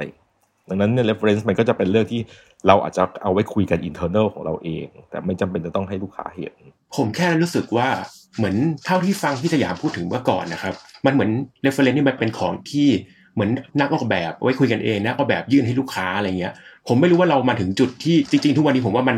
[0.68, 2.20] ดังนั้นเนี่ย reference มันก็จะเป็นเรื่องที่
[2.66, 6.54] เราอาจจะเอาไว้คุยกัน internal ของเราเอง แต่ไม่จำเป็นจะต้องให้ลูกค้าเห็น
[6.96, 7.88] ผมแค่รู้สึกว่า
[8.36, 10.74] เหมือนเท่าที่ฟังพี่สยามพูดถึงเมื่อก่อนนะครับ
[11.06, 11.30] มันเหมือน
[11.64, 12.88] reference นี่มันเป็นของที่
[13.34, 13.50] เหมือน
[13.80, 16.52] นักออกแบบไว้คุยกันเองนักออกแบบยื่นให้ลูกค้าอะไรเงี้ย
[16.88, 19.16] ผมไม่รู้ว่าเรามาถึงจุดที่จริง ๆ ทุกวันนี้ผมว่ามัน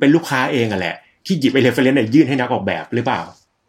[0.00, 3.20] เป็นลูกค้าเองอะแหละ ที่หยิบไอ้ reference เนี่ยยื่นให้นักออกแบบหรือเปล่า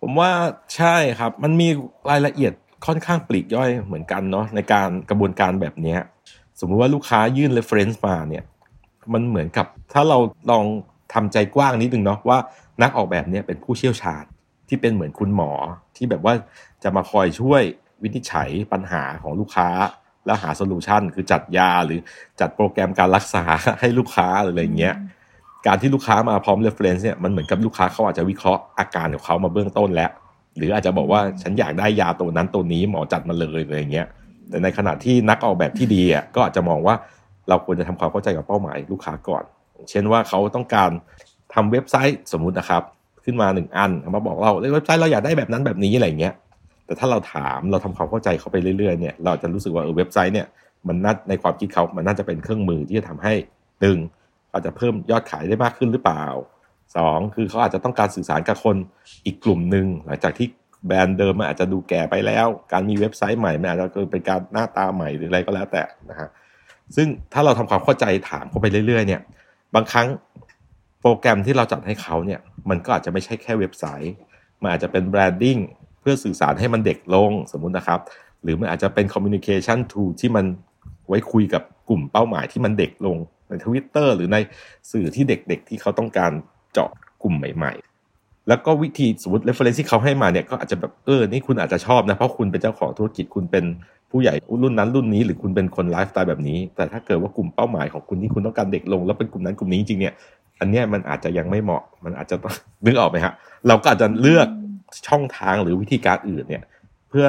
[0.01, 0.29] ผมว่า
[0.75, 1.67] ใช่ครับ มันมี
[2.09, 2.53] รายละเอียด
[2.85, 5.95] ค่อนข้างปลีกย่อยเหมือนกันเนาะในการกระบวนการแบบนี้
[6.59, 8.43] สมมุติว่าลูกค้ายื่น reference มาเนี่ย
[9.13, 10.17] มันเหมือนกับถ้าเรา
[10.51, 10.65] ลอง
[11.13, 12.37] ทำใจกว้างนิดนึงเนาะว่า
[12.81, 14.23] นักออกแบบเนี่ยเป็นผู้เชี่ยวชาญ
[14.69, 15.51] ที่เป็นเหมือนคุณหมอ
[15.95, 16.33] ที่แบบว่า
[16.83, 17.61] จะมาคอยช่วย
[18.03, 19.69] วินิจฉัยปัญหาของลูกค้า
[20.25, 21.99] แล้วหา solution คือจัดยาหรือ
[22.39, 23.43] จัดโปรแกรมการรักษา
[23.79, 24.95] ให้ลูกค้าหรืออะไรเงี้ย
[25.67, 30.11] การที่ลูกค้ามาพร้อม reference เนี่ยมันเหมือนกับลูกค้าเขาอาจจะวิเคราะห์อาการของเขามาเบื้องต้นแล้ว
[30.57, 34.07] หรืออาจจะบอกว่าฉันอยากได้ยาตัวนั้นตัวนี้หมอจัดมาเลยอะไรเงี้ย
[34.49, 36.95] แต่ในขณะที่นักออกแบบที่ดีอะก็อาจจะมองว่า
[37.49, 39.43] เราควรจะทำความเข้าใจกับเป้าหมายลูกค้าก่อน
[39.89, 40.91] เช่นว่าเขาต้องการ
[41.53, 42.83] ทำเว็บไซต์สมมุตินะครับ
[43.25, 46.33] ขึ้นมาหนึ่งอันมาบอกเราเว็บไซต์เราอยากได้แบบนั้นแบบนี้อะไรเงี้ย
[46.85, 50.47] แต่ถ้าเราถามเราทำความเข้าใจเขาไปเรื่อยๆเนี่ยเราจะรู้สึกว่าเออเว็บไซต์เนี่ย
[50.87, 53.33] มันน่าในความคิดเขามันน่าจะเป็นเครื่องมือที่จะทำให้
[53.81, 53.97] หนึ่ง
[54.51, 56.25] อาจจะเพิ่มยอดขายได้มากขึ้นหรือเปล่า
[56.95, 58.75] สองคือเขาอาจจะต้องการสื่อสารกับคน
[59.25, 60.47] อีกกลุ่มหนึ่งหลังจากที่
[60.87, 66.29] แบรนด์เดิมมันอาจจะดูแก่ไปแล้ว การมีเว็บไซต์ใหม่มันอาจจะเป็นการหน้าตาใหม่หรืออะไรก็แล้วแต่นะฮะ
[66.95, 69.21] ซึ่งถ้าเราทำความเข้าใจถามเขาไปเรื่อยๆเนี่ย
[69.75, 70.07] บางครั้ง
[71.01, 74.15] โปรแกรมที่เราจัดให้เขาเนี่ยมันก็อาจจะไม่ใช่แค่เว็บไซต์
[74.61, 77.99] มันอาจจะเป็น branding เพื่อสื่อสารให้มันเด็กลงสมมุตินะครับ
[78.43, 80.45] หรือมันอาจจะเป็น communication tool ที่มัน
[81.07, 84.37] ไว้คุยกับกลุ่มเป้าหมายที่มันเด็กลงในทวิตเตอร์หรือใน
[84.91, 86.31] สื่อที่เด็กๆ ที่เขาต้องการ
[86.73, 86.89] เจาะ
[87.23, 87.73] กลุ่มใหม่
[88.09, 93.65] ๆ แล้วก็วิธีสมมติ reference ที่เขาให้มาเนี่ยก็อาจจะแบบเออนี่คุณอาจจะชอบนะ เพราะคุณเป็นเจ้าของธุรกิจคุณเป็น
[94.11, 100.13] ผู้ใหญ่รุ่นนั้นรุ่นนี้หรือคุณเป็นคนไลฟ์สไตล์แบบนี้ แต่ถ้าเกิดว่ากลุ่มเป้าหมายของคุณที่คุณต้องการเด็กลง แล้วเป็นกลุ่มนั้นกลุ่มนี้จริงเนี่ย
[100.59, 103.33] อันเนี้ยมันอาจจะยังไม่เหมาะ มันอาจจะต้องนึกออกไหมฮะ
[103.67, 104.47] เราก็อาจจะเลือก
[105.07, 106.63] ช่องทางหรือวิธีการอื่นเนี่ย
[107.09, 107.27] เพื่อ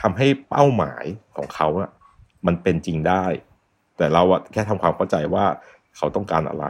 [0.00, 1.04] ทำให้เป้าหมาย
[1.36, 1.90] ของเขาอะ
[2.46, 3.24] มันเป็นจริงได้
[3.96, 5.44] แต่เราอะแค่ทำความเข้าใจว่า
[5.96, 6.66] เขาต้องการอะไร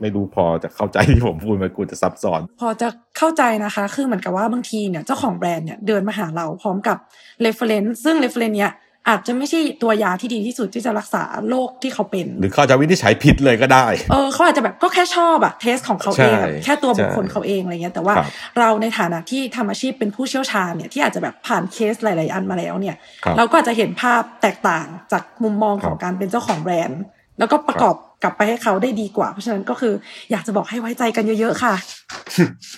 [0.00, 6.98] ไม่รู้พอจะเข้าใจที่ผมพูดมันกูจะซับซ้อน พอจะเข้าใจนะคะ คือเหมือนกับว่าบางทีเนี่ยเจ้าของแบรนด์เนี่ยเดินมาหาเราพร้อมกับ
[7.40, 8.72] reference ซึ่ง reference เนี่ย
[9.08, 18.26] อาจจะไม่ใช่ตัวยาที่ดีที่สุดที่จะรักษาโรคที่เขาเป็น หรือเขาจะวินิจฉัยผิดเลยก็ได้ เออเขาอาจจะแบบก็แค่ชอบอะ taste ของเขาเองใช่อะแค่ตัวบุคคลใช่เขาเองอะไรเงี้ยแต่ว่าครับ
[18.58, 27.02] เราในฐานะที่ทำอาชีพเป็นผู้เชี่ยวชาญเนี่ยที่อาจจะแบบผ่านเคสหลาย ๆ อันมาแล้วเนี่ยครับเราก็อาจจะเห็นภาพแตกต่างจากมุมมองของครับการเป็นเจ้าของแบรนด์
[27.38, 29.94] แล้วก็ประกอบกลับไปให้เขาได้ดีกว่า เพราะฉะนั้นก็คือ
[30.30, 31.74] อยากจะบอกให้ไว้ใจกันเยอะ ๆ ค่ะ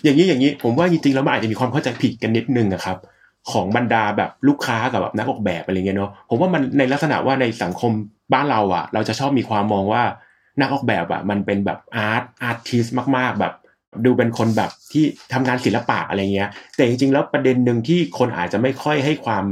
[0.05, 2.97] อย่างนี้อย่างนี้ผมว่าจริง ๆ แล้วมันอาจจะมีความเข้าใจผิดกันนิดนึงนะครับ
[3.53, 7.93] ของบรรดาแบบลูกค้ากับแบบนักออกแบบอะไรเงี้ยเนาะผมว่ามันในลักษณะว่าในสังคม
[8.33, 10.03] บ้านเราอะ เราจะชอบมีความมองว่า
[10.61, 13.55] นักออกแบบอะมันเป็นแบบอาร์ตอาร์ติสมาก ๆ แบบ
[14.05, 19.45] ดูเป็นคนแบบที่ทำงานศิลปะอะไรเงี้ย แต่จริงๆแล้วประเด็นหนึ่งที่คนอาจจะไม่ค่อยให้ความ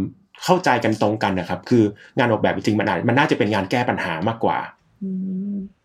[0.44, 1.84] เข้าใจกันตรงกันนะครับคือ
[2.18, 4.58] งานออกแบบจริงๆมันอาจมันน่าจะเป็นงานแก้ปัญหามากกว่า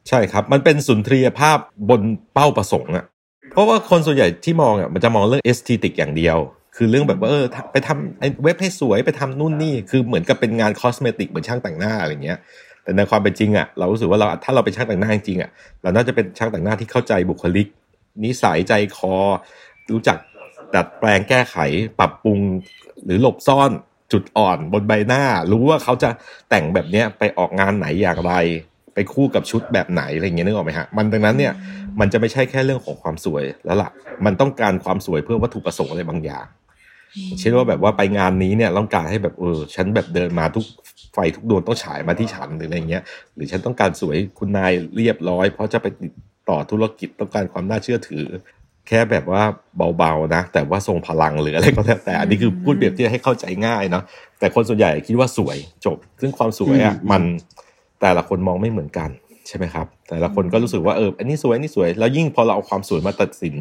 [0.09, 1.57] ใช่ครับ มันเป็นสุนทรียภาพ
[1.89, 2.01] บน
[2.33, 3.05] เป้าประสงค์อะ
[3.51, 6.37] เพราะว่าคนส่วนใหญ่ที่มองอะมันจะมองเรื่องเอสตติกอย่างเดียว
[6.75, 12.38] คือเรื่องแบบว่าเออทำไปทำไอ้เว็บให้สวยไปทำนู่นนี่คือเหมือนกับเป็นงานคอสเมติกเหมือนช่างแต่งหน้าอะไรเงี้ย
[12.83, 15.49] แต่ในความเป็นจริงอะเรารู้สึกว่าเราถ้าเราเป็นช่างแต่งหน้าจริงๆอะ
[15.83, 17.67] เราน่าจะเป็นช่างแต่งหน้าที่เข้าใจบุคลิก
[18.23, 19.15] นิสัยใจคอ
[19.91, 20.17] รู้จัก
[20.75, 21.57] ดัดแปลงแก้ไข
[21.99, 22.39] ปรับปรุง
[23.05, 23.71] หรือหลบซ่อน
[24.12, 26.09] จุดอ่อนบนใบหน้า รู้ว่าเขาจะ
[26.49, 28.33] แต่งแบบเนี้ยไปออกงานไหนอย่างไร
[28.93, 31.53] ไปคู่กับชุดแบบไหนอะไรเงี้ยนึกออกไหมฮะมันดังนั้นเนี่ย
[31.99, 33.89] มันจะไม่ใช่แค่เรื่องของความสวยแล้วล่ะ
[34.25, 36.45] มันต้องการความสวยเพื่อวัตถุประสงค์อะไรบางอย่าง
[37.39, 40.65] เช่นว่าแบบว่าไปงานนี้เนี่ยต้องการให้แบบเออฉันแบบเดินมาทุก
[41.13, 43.04] ไฟทุกดวงต้องฉายมาที่ฉันหรืออะไรเงี้ย
[43.36, 46.13] หรือฉันต้องการสวยคุณนายเรียบร้อย เพราะจะไปติด
[46.49, 48.26] ต่อธุรกิจต้องการความน่าเชื่อถือ
[48.88, 49.43] แค่แบบว่า
[49.97, 54.04] เบาๆนะ แต่ว่าทรงพลังหรืออะไรก็แล้วแต่อันนี้คือพูดเปรียบเทียบให้เข้าใจง่ายเนาะ
[54.39, 57.23] แต่คนส่วนใหญ่คิดว่าสวยจบ ซึ่งความสวยอะอืมมัน
[58.02, 59.10] แต่ละคนมองไม่เหมือนกัน
[59.47, 63.56] ใช่ไหมครับ แต่ละคนก็รู้สึกว่าเอออันนี้สวยอันนี้สวยแล้วยิ่งพอเราเอาความสวยมาตัดสิน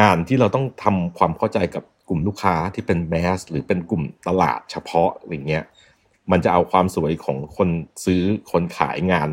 [0.00, 5.64] งานที่เราต้องทำความเข้าใจกับ กลุ่มลูกค้าที่เป็นแมสหรือเป็นกลุ่มตลาดเฉพาะอะไรเงี้ย
[6.30, 7.68] มันจะเอาความสวยของคน
[8.04, 9.28] ซื้อคนขายงาน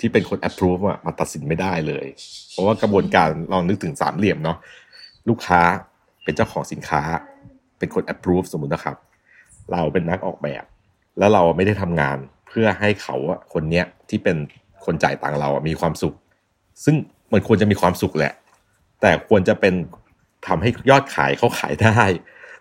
[0.00, 2.06] ที่เป็นคน approve อะมาตัดสินไม่ได้เลย
[2.50, 4.58] เพราะว่ากระบวนการลองนึกถึงสามเหลี่ยมเนาะ
[5.28, 5.60] ลูกค้า
[6.24, 7.02] เป็นเจ้าของสินค้า
[7.78, 8.96] เป็นคน approve สมมุตินะครับ
[9.72, 10.64] เราเป็นนักออกแบบ
[11.18, 14.36] แล้วเราไม่ได้ทำงานเพื่อให้เขาอะคนเนี้ยที่เป็น
[14.84, 16.14] คนจ่ายตังเราอะมีความสุข
[16.84, 16.96] ซึ่ง
[17.32, 18.32] มันควรจะมีความสุขแหละ
[19.00, 19.74] แต่ควรจะเป็น
[20.48, 22.00] ทำให้ยอดขายเขาขายได้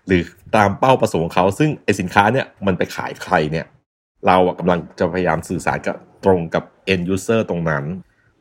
[0.07, 0.21] หรือ
[0.55, 3.65] ตามเป้าประสงค์ของเขาซึ่งไอสินค้าเนี่ยมันไปขายใครเนี่ย
[4.27, 7.83] เราอะกำลังจะพยายามสื่อสารกับตรงกับ end user ตรงนั้น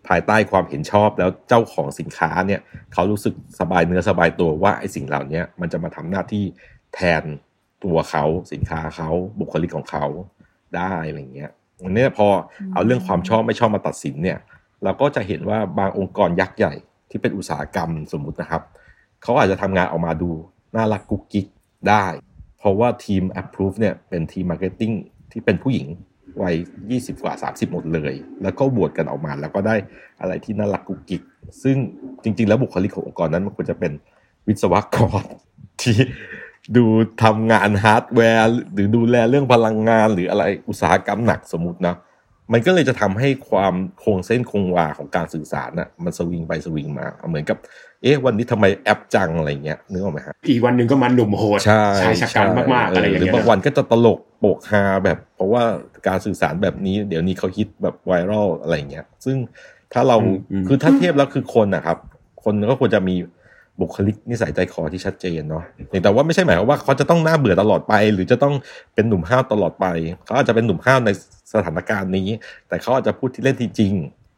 [0.09, 2.61] ภายใต้ความเห็นชอบแล้วเจ้าของสินค้าเนี่ย
[2.92, 6.44] เขารู้สึกสบายเนื้อสบายตัวว่าไอสิ่งเหล่านี้มันจะมาทำหน้าที่
[6.94, 7.22] แทน
[7.85, 10.04] ตัวเขาสินค้าเขาบุคลิกของเขา
[10.76, 11.50] ได้อะไรเงี้ย
[11.83, 12.26] อันเนี้ยพอ
[12.72, 14.38] เอาเรื่องความชอบไม่ชอบมาตัดสินเนี่ย
[14.85, 16.74] เราก็จะเห็นว่าบางองค์กรยักษ์ใหญ่
[17.11, 18.62] ที่เป็นอุตสาหกรรมสมมุตินะครับ
[19.24, 20.30] เขาอาจจะทำงานออกมาดู
[20.76, 21.46] น่ารักกุ๊กกิ๊ก
[21.88, 22.06] ได้
[22.58, 24.94] เพราะว่าทีม approve เนี่ยเป็นทีม marketing
[25.32, 25.88] ที่เป็นผู้หญิง
[26.42, 26.56] วัย
[26.90, 29.76] 20 กว่า 30 หมดเลย แล้วก็ push กันออกมาแล้วก็ได้
[30.20, 31.22] อะไรที่น่ารักกุ๊กกิ๊ก
[31.62, 31.76] ซึ่ง
[32.22, 33.92] จริง ๆ แล้วบุคลิกขององค์กรนั้นมันควรจะเป็น
[34.46, 35.24] วิศวกร
[35.82, 35.96] ที่
[36.76, 36.84] ดู
[37.22, 41.96] ทำงานฮาร์ดแวร์หรือดูแลเรื่องพลังงานหรืออะไรอุตสาหกรรมหนักสมมตินะ
[42.52, 47.58] มันก็เลยจะทำให้ความโครงเส้นคงวาของการสื่อสารน่ะมันสวิงไปสวิงมา เหมือนกับ
[48.04, 55.62] เอ๊ะวันนี้ทำไมแอปจังอะไรเงี้ยนึกออกไหมฮะอีกวันหนึ่งก็มันหนุ่มโหดใช่ชายชะกันมากๆอะไรอย่างหรือเงี้ยบางวันก็จะตลกโปกฮาแบบ เพราะว่า
[56.06, 59.36] การสื่อสารแบบนี้เดี๋ยวนี้เขาฮิตแบบไวรัลอะไรเงี้ย ซึ่ง
[59.92, 60.16] ถ้าเรา
[60.66, 61.98] คือถ้าเทียบแล้วคือคนนะครับ
[62.44, 63.14] คนก็ควรจะมี
[63.80, 65.64] บุคลิกนิสัยใจคอที่ชัดเจนเนาะ
[66.04, 68.54] แต่ว่าไม่ใช่หมายความว่าเขาจะต้องหน้าเบื่อตลอดไป หรือจะต้อง
[68.94, 69.86] เป็นหนุ่มห้าวตลอดไป
[70.24, 71.10] เขาอาจจะเป็นหนุ่มห้าวใน
[71.52, 72.28] สถานการณ์นี้
[72.68, 73.94] แต่เขาอาจจะพูดที่เล่นที่จริง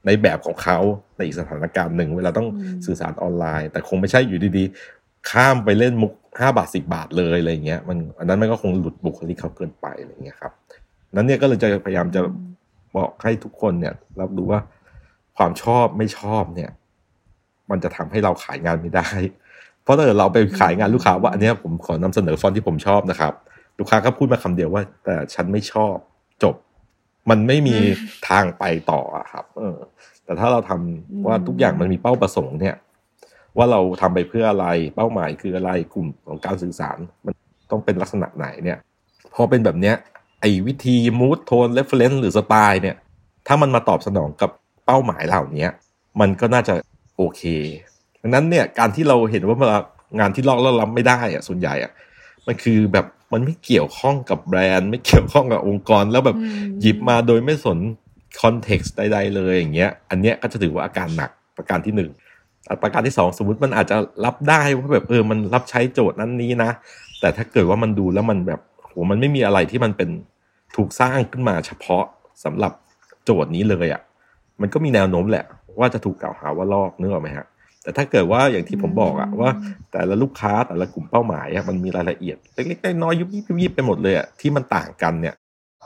[0.06, 0.78] ในแบบของเขา
[1.16, 2.48] ในอีกสถานการณ์หนึ่งเวลาต้อง
[2.86, 10.52] สื่อสารออนไลน์ แต่คงไม่ใช่อยู่ดีๆ ข้ามไปเล่นมุกห้าบาทสิบาทเลยอะไรเงี้ยมันอันนั้นมันก็คงหลุดบุคลิกเขาเกินไปอะไรเงี้ยครับ
[11.14, 12.20] นั้นเนี่ยก็เลยจะพยายามจะ
[12.96, 14.60] บอกให้ทุกคนเนี่ย รับรู้ว่า
[15.36, 16.70] ความชอบไม่ชอบเนี่ย
[17.70, 19.08] มันจะทำให้เราขายงานไม่ได้
[19.82, 23.32] เพราะถ้าเกิดเราไปขายงานลูกค้าว่าอันเนี้ยผมขอนำเสนอฟอนต์ที่ผมชอบนะครับ
[23.78, 25.96] ลูกค้าก็พูดมาคำเดียวว่า แต่ฉันไม่ชอบ
[26.42, 26.54] จบ
[27.30, 27.76] มันไม่มี
[28.28, 29.76] ทางไปต่ออะครับ เออ
[30.24, 32.76] แต่ถ้าเราทำว่าทุกอย่างมันมีเป้าประสงค์เนี่ย
[33.56, 37.34] ว่าเราทำไปเพื่ออะไรเป้าหมายคืออะไรกลุ่มของการสื่อสาร มัน
[37.70, 38.78] ต้องเป็นลักษณะไหนเนี่ย
[39.34, 39.96] พอเป็นแบบเนี้ย
[40.40, 42.96] ไอ้วิธี mood tone reference หรือสไตล์เนี่ย
[43.46, 44.50] ถ้ามันมาตอบสนองกับ
[44.86, 45.66] เป้าหมายเหล่านี้
[46.20, 46.74] มันก็น่าจะ
[47.16, 47.42] โอเค
[48.22, 49.78] ดังนั้นเนี่ยการที่เราเห็นว่าเวลา
[50.18, 51.92] งานที่ลอกแล้วรับไม่ได้อะส่วนใหญ่อะ
[52.46, 57.78] มันคือแบบ มันไม่เกี่ยวข้องกับแบรนด์ ไม่เกี่ยวข้องกับองค์กร แล้วแบบอืมหยิบมาโดยไม่สน
[58.40, 62.10] คอนเท็กซ์ใดๆเลยอย่างเงี้ย อันเนี้ยก็จะถือว่าอาการหนักประการที่หนึ่ง
[62.68, 66.70] อะประการที่สองสมมติมันอาจจะรับได้ว่าแบบเออมันรับใช้โจทย์นั้นนี้นะ
[67.20, 70.10] แต่ถ้าเกิดว่ามันดูแล้วมันแบบโหมันไม่มีอะไรที่มันเป็น
[70.76, 72.04] ถูกสร้างขึ้นมาเฉพาะ
[72.44, 72.72] สำหรับ
[73.24, 74.02] โจทย์นี้เลยอะ่ะ
[74.60, 75.44] มันก็มีแนวโน้มแหละ
[75.78, 77.46] ว่าจะถูกกล่าวหาว่าลอกนึกออกไหมฮะ
[77.86, 79.50] แต่ถ้าเกิดว่าอย่างที่ผมบอกอะว่า
[79.92, 85.34] แต่ละลูกค้าแต่ละกลุ่มเป้าหมายอะมันมีรายละเอียดเล็กๆน้อยๆยุบยิบยุบยิบไปหมดเลยอะที่มันต่างกันเนี่ย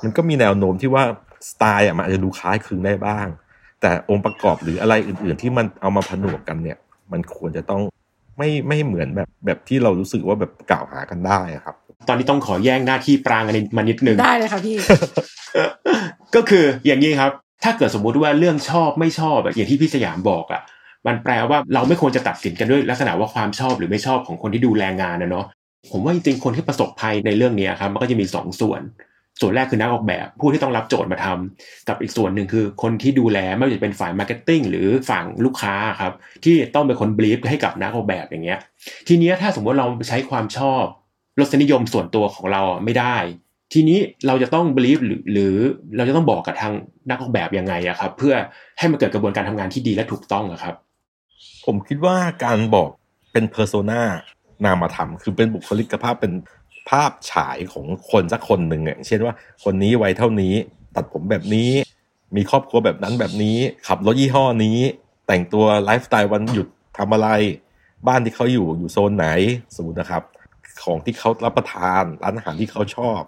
[0.02, 1.04] มันก็มีแนวโน้มที่ว่า
[1.50, 3.26] สไตล์อะมันอาจจะดูคล้ายคลึงได้บ้าง
[3.80, 6.78] แต่องค์ประกอบหรืออะไรอื่น ๆ ที่มันเอามาผนวกกันเนี่ย
[7.12, 7.82] มันควรจะต้อง
[8.38, 11.74] ไม่ไม่เหมือนแบบแบบที่เรารู้สึกว่าแบบกล่าวหากันได้อะครับ
[12.08, 14.76] ตอนนี้ต้องขอแย่งหน้าที่ปรางกันมานิดนึงได้เลยค่ะพี่
[16.34, 17.32] ก็คืออย่างนี้ครับ
[17.64, 20.62] ถ้าเกิดสมมุติว่าเรื่องชอบไม่ชอบแบบอย่างที่พี่สยามบอกอะ่ะ
[21.06, 25.46] มันแปลว่าเราไม่ควรจะตัดสินกันด้วยลักษณะว่าความชอบหรือไม่ชอบของคนที่ดูแลงานนะเนาะ
[25.92, 28.80] ผมว่าจริงๆคนที่ประสบภัยในเรื่องนี้ครับมันก็จะมีสองส่วน
[29.40, 36.12] ส่วนแรกคือนักออกแบบ ผู้ที่ต้องรับโจทย์มาทำกับอีกส่วนหนึ่งคือคนที่ดูแลไม่ว่าจะเป็นฝ่าย marketing หรือฝั่งลูกค้าครับ
[36.44, 38.58] ที่ต้องเป็นคน brief ให้กับนักออกแบบอย่างเงี้ย
[39.08, 40.84] ทีเนี้ยถ้าสมมติเราใช้ความชอบ
[41.40, 43.16] รสนิยมส่วนตัวของเราไม่ได้
[43.72, 44.98] ทีนี้เราจะต้องบลีฟ
[45.32, 45.54] หรือ
[45.96, 46.72] เราจะต้องบอกกับทาง
[47.10, 48.34] นักออกแบบยังไงอะครับเพื่อ
[48.78, 50.74] ให้มันเกิดกระบวนการทำงานที่ดีและถูกต้องอะครับ
[51.66, 52.90] ผมคิดว่าการบอก
[53.32, 54.02] เป็นเพอร์โซนา
[54.64, 56.32] นามธรรมคือเป็นบุคลิกภาพเป็น
[56.90, 60.54] ภาพฉายของคนสักคนหนึ่งอย่างเช่นว่าคนนี้วัยเท่านี้
[60.94, 61.70] ตัดผมแบบนี้
[62.36, 64.78] มีครอบครัวแบบนั้นแบบนี้ ขับรถยี่ห้อนี้
[65.26, 66.66] แต่งตัวไลฟ์สไตล์วันหยุด
[66.98, 67.28] ทำอะไร
[68.06, 69.26] บ้านที่เขาอยู่อยู่โซนไหน
[69.76, 70.22] สมมตินะครับ
[70.84, 73.20] ของที่เขารับประทานร้านอาหารที่เขาชอบ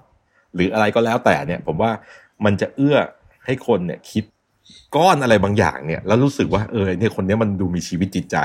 [0.55, 1.93] หรืออะไรก็แล้วแต่เนี่ย ผมว่า
[2.45, 2.97] มันจะเอื้อ
[3.45, 4.25] ให้คนเนี่ยคิด
[4.97, 8.37] ก้อนอะไรบางอย่างเนี่ย แล้วรู้สึกว่าเออเนี่ยคนนี้มันดูมีชีวิตจิตใจ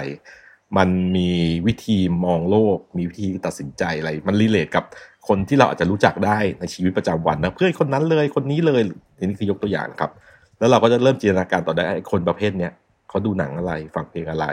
[0.78, 1.30] มันมี
[1.68, 4.84] วิธีมองโลก มีวิธีตัดสินใจอะไร มันรีเลทกับ
[5.28, 8.82] คนที่เราอาจจะรู้จักได้ในชีวิตประจำวันนะเพื่อนคนนั้นเลยคนนี้เลย
[9.26, 10.12] นี่คือยกตัวอย่างครับ
[10.60, 12.72] แล้วเราก็จะเริ่มจินตนาการต่อได้คนประเภทเนี้ย
[13.10, 14.46] เขาดูหนังอะไรฟังเพลงอะไร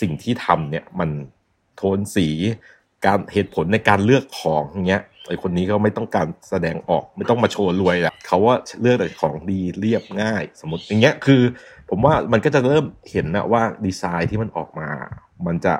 [0.00, 1.10] สิ่งที่ทำเนี่ยมัน
[1.76, 2.28] โทนสี
[3.04, 11.42] การเหตุผลในการเลือกของอย่างเงี้ย ไอคนนี้เขาไม่ต้องการแสดงออกไม่ต้องมาโชว์รวยแหละเขาว่าเลือกแต่ของดีเรียบง่าย สมมติอย่างเงี้ยคือ
[11.90, 14.88] ผมว่ามันก็จะเริ่มเห็นนะว่าดีไซน์ที่มันออกมา
[15.46, 15.74] มันจะ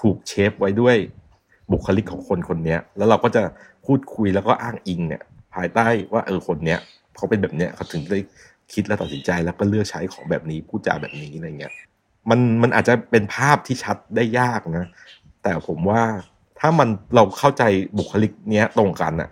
[0.00, 0.96] ถูกเชฟไว้ด้วย
[1.72, 3.42] บุคลิกของคนคนนี้แล้วเราก็จะ
[3.86, 5.22] พูดคุยแล้วก็อ้างอิงเนี่ย
[5.54, 6.78] ภายใต้ว่าเออคนเนี้ย
[7.16, 8.18] เขาเป็นแบบเนี้ยเขาถึงได้
[8.72, 11.72] คิดและตัดสินใจแล้วก็เลือกใช้ของแบบนี้พูดจาแบบนี้อะไรเงี้ย
[12.30, 14.86] มันมันอาจจะเป็นภาพที่ชัดได้ยากนะ
[15.42, 16.02] แต่ผมว่า
[16.64, 17.62] ถ้ามันเราเข้าใจ
[17.98, 19.30] บุคลิกเนี้ยตรงกันอะ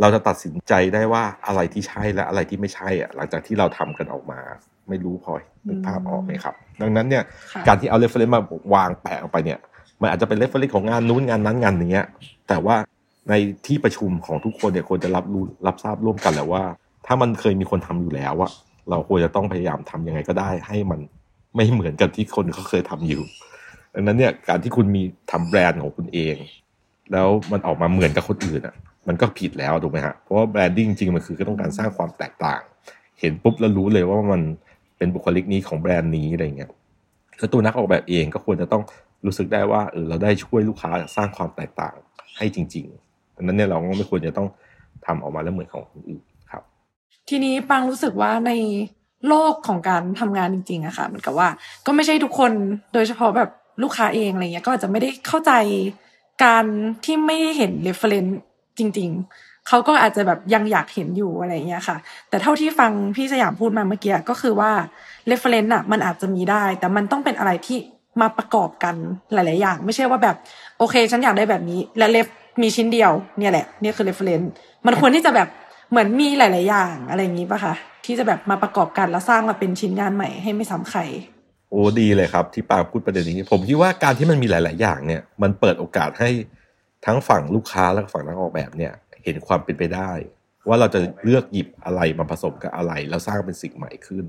[0.00, 4.40] เราจะตัดสินใจได้ว่าอะไรที่ใช่และอะไรที่ไม่ใช่อะหลังจากที่เราทำกันออกมา
[4.88, 5.34] ไม่รู้พอ
[5.66, 8.42] นึกภาพออกไหมครับ ดังนั้นเนี่ยค่ะการที่เอา reference มา
[8.74, 9.58] วางแปะออกไปเนี่ย
[10.00, 12.02] มันอาจจะเป็น reference ของงานนู้นงานนั้นงานนี้
[12.48, 12.76] แต่ว่า
[13.28, 13.34] ใน
[13.66, 16.62] ที่ประชุมของทุกคนเนี่ยควรจะรับรู้รับทราบร่วมกันแหละว่า
[17.06, 18.50] ถ้ามันเคยมีคนทำอยู่แล้วอะ
[18.90, 21.00] เราควรจะต้องพยายามทำยังไงก็ได้ ให้มัน
[21.54, 23.22] ไม่เหมือนกับที่คนเขาเคยทำอยู่
[23.94, 26.36] ดังนั้นเนี่ยการที่คุณมีทำแบรนด์ของคุณเอง
[27.12, 28.74] แล้วมันออกมาเหมือนกับคนอื่นอะ
[29.08, 32.60] มันก็ผิดแล้วถูกไหมฮะเพราะว่า branding จริงมันคือก็ต้องการสร้างความแตกต่าง
[33.20, 34.40] เห็นปุ๊บแล้วรู้เลยว่ามัน
[34.96, 36.70] เป็นบุคลิกนี้ของแบรนด์นี้อะไรเงี้ย
[37.38, 38.82] แล้วตัวนักออกแบบเองก็ควรจะต้อง
[39.26, 41.94] รู้สึกได้ว่าเออเราได้ช่วยลูกค้าสร้างความแตกต่าง
[42.36, 44.48] ให้จริงๆดังนั้นเนี่ยเราก็ไม่ควรจะต้อง
[45.06, 46.62] ทำออกมาแล้วเหมือนของคนอื่นครับ
[47.28, 48.52] ทีนี้ปังรู้สึกว่าใน
[49.28, 51.48] โลกของการทำงานจริงๆอะค่ะเหมือนกับว่า
[51.86, 52.52] ก็ไม่ใช่ทุกคน
[52.94, 53.50] โดยเฉพาะแบบ
[53.82, 55.52] ลูกค้าเองอะไรเงี้ยก็อาจจะไม่ได้เข้าใจ
[56.42, 56.64] การ
[57.04, 58.34] ที่ไม่เห็น reference
[58.78, 61.96] จริง ๆ เขาก็อาจจะแบบยังอยากเห็นอยู่อะไรเงี้ยค่ะ
[62.28, 64.70] แต่เท่าที่ฟังพี่สยามพูดมาเมื่อกี้ก็คือว่า
[65.30, 67.78] reference อะมันอาจจะมีได้ แต่มันต้องเป็นอะไรที่
[68.20, 68.94] มาประกอบกัน
[69.32, 70.36] หลาย ๆ อย่าง ไม่ใช่ว่าแบบ
[70.78, 72.26] โอเค ฉันอยากได้แบบนี้ และเลฟ
[72.62, 74.48] มีชิ้นเดียวเนี่ยแหละนี่คือ reference
[74.86, 75.48] มันควรที่จะแบบ
[75.90, 81.00] เหมือนมีหลาย ๆ อย่างอะไรอย่างนี้ป่ะคะที่จะแบบมาประกอบกันแล้วสร้างมาเป็นชิ้นงานใหม่ให้ไม่ซ้ำใคร
[81.74, 86.30] โอ้ดีเลยครับ ที่ปาพูดประเด็นนี้ ผมคิดว่าการที่มันมีหลาย ๆ อย่างเนี่ย มันเปิดโอกาสให้
[87.06, 88.92] ทั้งฝั่งลูกค้าและฝั่งนักออกแบบเนี่ย
[89.24, 90.10] เห็นความเป็นไปได้
[90.68, 94.24] ว่าเราจะเลือกหยิบอะไรมาผสมกับอะไร แล้วสร้างเป็นสิ่งใหม่ขึ้น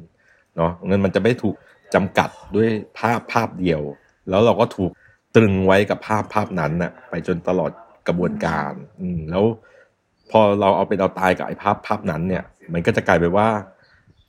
[0.56, 1.56] เนาะเงินมันจะไม่ถูก
[1.94, 3.82] จำกัดด้วยภาพภาพเดียว
[4.30, 4.92] แล้วเราก็ถูก
[5.36, 7.72] ตรึงไว้กับภาพภาพนั้นน่ะ ไปจนตลอด
[8.08, 9.44] กระบวนการ อืมแล้ว
[10.32, 13.48] พอเราเอาเป็นเอาตายกับไอ้ภาพภาพนั้นเนี่ย มันก็จะกลายไปว่า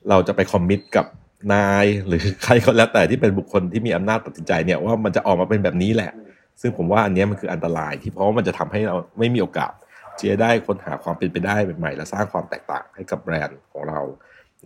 [0.08, 1.06] เราจะไปคอมมิตกับ
[1.52, 6.12] นายหรือใครก็แล้วแต่ที่เป็นบุคคลที่มีอำนาจตัดสินใจเนี่ยว่ามันจะออกมาเป็นแบบนี้แหละ
[6.60, 9.72] ซึ่งผมว่าอันเนี้ยมันคืออันตรายที่เพราะว่ามันจะทำให้เราไม่มีโอกาส
[10.18, 14.00] ที่จะได้ค้นหาความเป็นไปได้ใหม่ๆและสร้างความแตกต่างให้กับแบรนด์ของเรา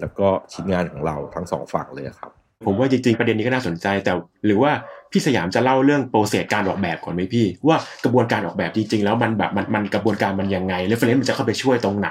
[0.01, 2.31] แล้วก็ชิ้นงานของเราทั้งสองฝั่งเลยครับ
[2.67, 4.13] ผมว่าจริงๆประเด็นนี้ก็น่าสนใจแต่
[4.47, 4.73] หรือว่า
[5.11, 12.11] พี่สยามจะเล่าเรื่อง process การออกแบบก่อนไหมพี่ ว่ากระบวนการออกแบบจริงๆแล้วมันแบบมันมันกระบวนการมันยังไง reference มันจะเข้าไปช่วยตรงไหน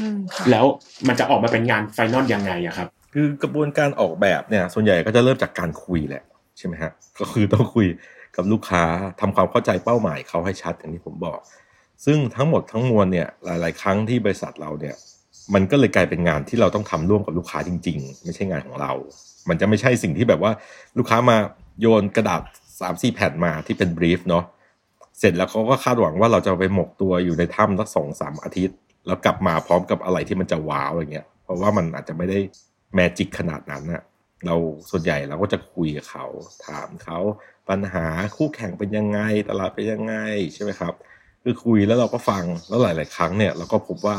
[0.00, 0.64] อืมค่ะแล้ว
[1.08, 6.22] มันจะออกมาเป็นงาน final ยังไงอะครับ คือกระบวนการออกแบบเนี่ย ส่วนใหญ่ก็จะเริ่มจากการคุยแหละ
[6.58, 7.86] ใช่ไหมฮะก็คือต้องคุย
[8.36, 8.82] กับลูกค้า
[9.20, 11.40] ทำความเข้าใจเป้าหมายเขาให้ชัดอย่างที่ผมบอก
[12.04, 14.94] ซึ่งทั้งหมดทั้งมวลเนี่ยหลาย ๆ ครั้งที่บริษัทเราเนี่ย
[15.54, 18.92] มันก็เลยกลายเป็นงานที่เราต้องทำร่วมกับลูกค้าจริง ๆ ไม่ใช่งานของเรา
[19.48, 20.52] มันจะไม่ใช่สิ่งที่แบบว่า
[20.98, 21.36] ลูกค้ามา
[21.80, 22.42] โยนกระดาษ
[22.80, 24.44] สามสี่แผ่นมาที่เป็นบรีฟเนาะ
[25.18, 32.38] เสร็จแล้วเขาก็คาดหวังว่าเราจะไปหมกตัวอยู่ในถ้ำสักสองสามอาทิตย์ แล้วกลับมาพร้อมกับอะไรที่มันจะว้าวอะไรเงี้ยเพราะว่ามันอาจจะไม่ได้
[32.94, 34.02] แมจิกขนาดนั้นนะ
[34.46, 34.54] เรา
[34.90, 36.26] ส่วนใหญ่เราก็จะคุยกับเขา
[36.66, 37.18] ถามเขา
[37.68, 38.04] ปัญหา
[38.36, 40.14] คู่แข่งเป็นยังไงตลาดเป็นยังไง
[40.54, 40.94] ใช่ไหมครับ
[41.42, 44.16] คือคุยแล้วเราก็ฟังแล้วหลาย ๆ ครั้งเนี่ยเราก็พบว่า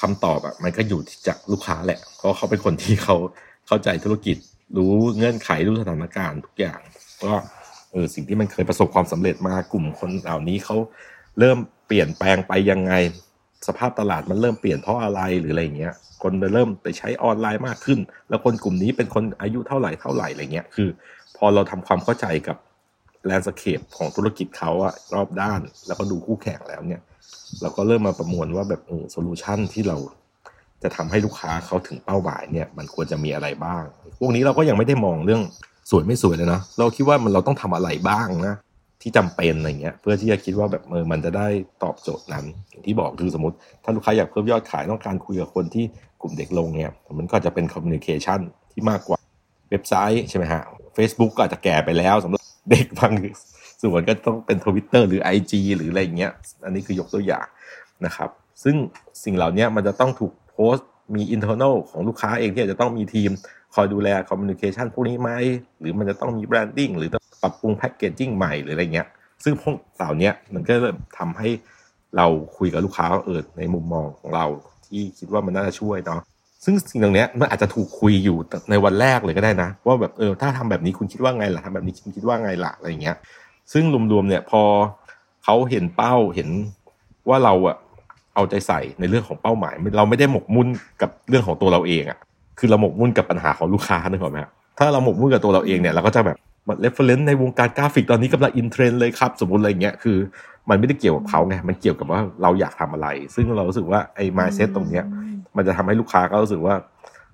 [0.00, 3.16] คำตอบอะมันก็อยู่ที่จากลูกค้าแหละ เพราะเขาเป็นคนที่เขา
[3.66, 4.36] เข้าใจธุรกิจ
[4.76, 6.80] รู้เงื่อนไขรู้สถานการณ์ทุกอย่าง
[7.24, 7.32] ก็
[7.92, 10.76] เออสิ่งที่มันเคยประสบความสำเร็จมากลุ่มคนเหล่านี้เขา
[11.38, 12.92] เริ่มเปลี่ยนแปลงไปยังไง
[13.66, 20.88] สภาพตลาดมันเริ่มเปลี่ยนเพราะอะไรหรืออะไรเงี้ย คนเริ่มไปใช้ออนไลน์มากขึ้น แล้วคนกลุ่มนี้เป็นคนอายุเท่าไหร่เท่าไหร่อะไรเงี้ยคือ
[21.36, 22.56] พอเราทำความเข้าใจกับ
[23.26, 27.00] landscape ของธุรกิจเขาอะรอบด้าน แล้วก็ดูคู่แข่งแล้วเนี่ย
[27.62, 29.96] เราก็เริ่มมาประมวลว่าแบบ solution ที่เรา
[30.82, 33.82] จะทำให้ลูกค้าเขาถึงเป้าหมายเนี่ย มันควรจะมีอะไรบ้าง
[34.18, 35.42] พวกนี้เราก็ยังไม่ได้มองเรื่อง
[35.90, 38.54] สวยไม่สวยเลยนะเราคิดว่ามันเราต้องทำอะไรบ้างนะ
[39.02, 41.48] ที่จำเป็นอะไรเงี้ยเพื่อที่จะคิดว่าแบบเออมันจะได้
[41.82, 45.84] ตอบโจทย์นั้นอย่างที่บอกคือสมมติ ถ้าลูกค้าอยากเพิ่มยอดขายต้องการคุยกับคนที่
[46.22, 48.40] กลุ่มเด็กลงเนี่ยมันก็จะเป็น communication
[48.72, 49.18] ที่มากกว่า
[49.70, 50.62] เว็บไซต์ใช่ไหมฮะ
[50.96, 53.12] Facebook ก็อาจจะแก่ไปแล้วสำหรับเด็กบาง
[53.82, 56.32] ส่วนก็ต้องเป็นทวิตเตอร์หรือ IG หรืออะไรเงี้ย
[56.64, 57.46] อันนี้คือยกตัวอย่าง
[58.06, 58.30] นะครับ
[58.62, 58.76] ซึ่ง
[59.24, 63.30] สิ่งเหล่านี้มันจะต้องถูกโพสต์มี internal ของลูกค้าเองที่อาจจะต้องมีทีม
[63.74, 65.30] คอยดูแล communication พวกนี้ไหม
[65.80, 69.08] หรือมันจะต้องมีแบรนดิ้งหรือต้อง ปรับปรุงแพคเกจจิ้งใหม่หรืออะไรเงี้ย
[69.44, 71.48] ซึ่งพวกเหล่านี้มันก็เริ่มทำให้
[72.16, 74.46] เราคุยกับลูกค้าเออในมุมมองของเรา
[74.86, 76.20] ที่คิดว่ามันน่าจะช่วยเนาะ
[76.64, 78.36] ซึ่งสิ่งตรงนี้มันอาจจะถูกคุยอยู่
[78.70, 83.16] ในวันแรกเลยก็ได้นะ ว่าแบบเออถ้าทำแบบนี้คุณคิดว่าไงล่ะทำแบบนี้คุณคิดว่าไงล่ะอะไรเงี้ย
[83.72, 84.62] ซึ่งรวมๆเนี่ยพอ
[85.44, 86.48] เขาเห็นเป้าเห็น
[87.28, 87.76] ว่าเราอะ
[88.34, 90.68] เอาใจใส่ในเรื่องของเป้าหมาย เราไม่ได้หมกมุ่น
[91.02, 92.18] กับเรื่องของตัวเราเองอะ
[92.58, 96.36] คือเราหมกมุ่นกับปัญหาของลูกค้านึกออกไหมครับถ้าเราหมกมุ่นกับตัวเราเองเนี่ยเราก็จะแบบ
[96.68, 100.18] มัน reference ในวงการกราฟิกตอนนี้กำลัง in trend เลยครับ สมมติอะไรเงี้ยคือ
[100.70, 105.04] มันไม่ได้เกี่ยวกับเขาไงมันเกี่ยวกับว่าเราอยากทำอะไร ซึ่งเรารู้สึกว่าไอ้ mindset ตรงเนี้ย
[105.56, 106.74] มันจะทำให้ลูกค้าก็รู้สึกว่า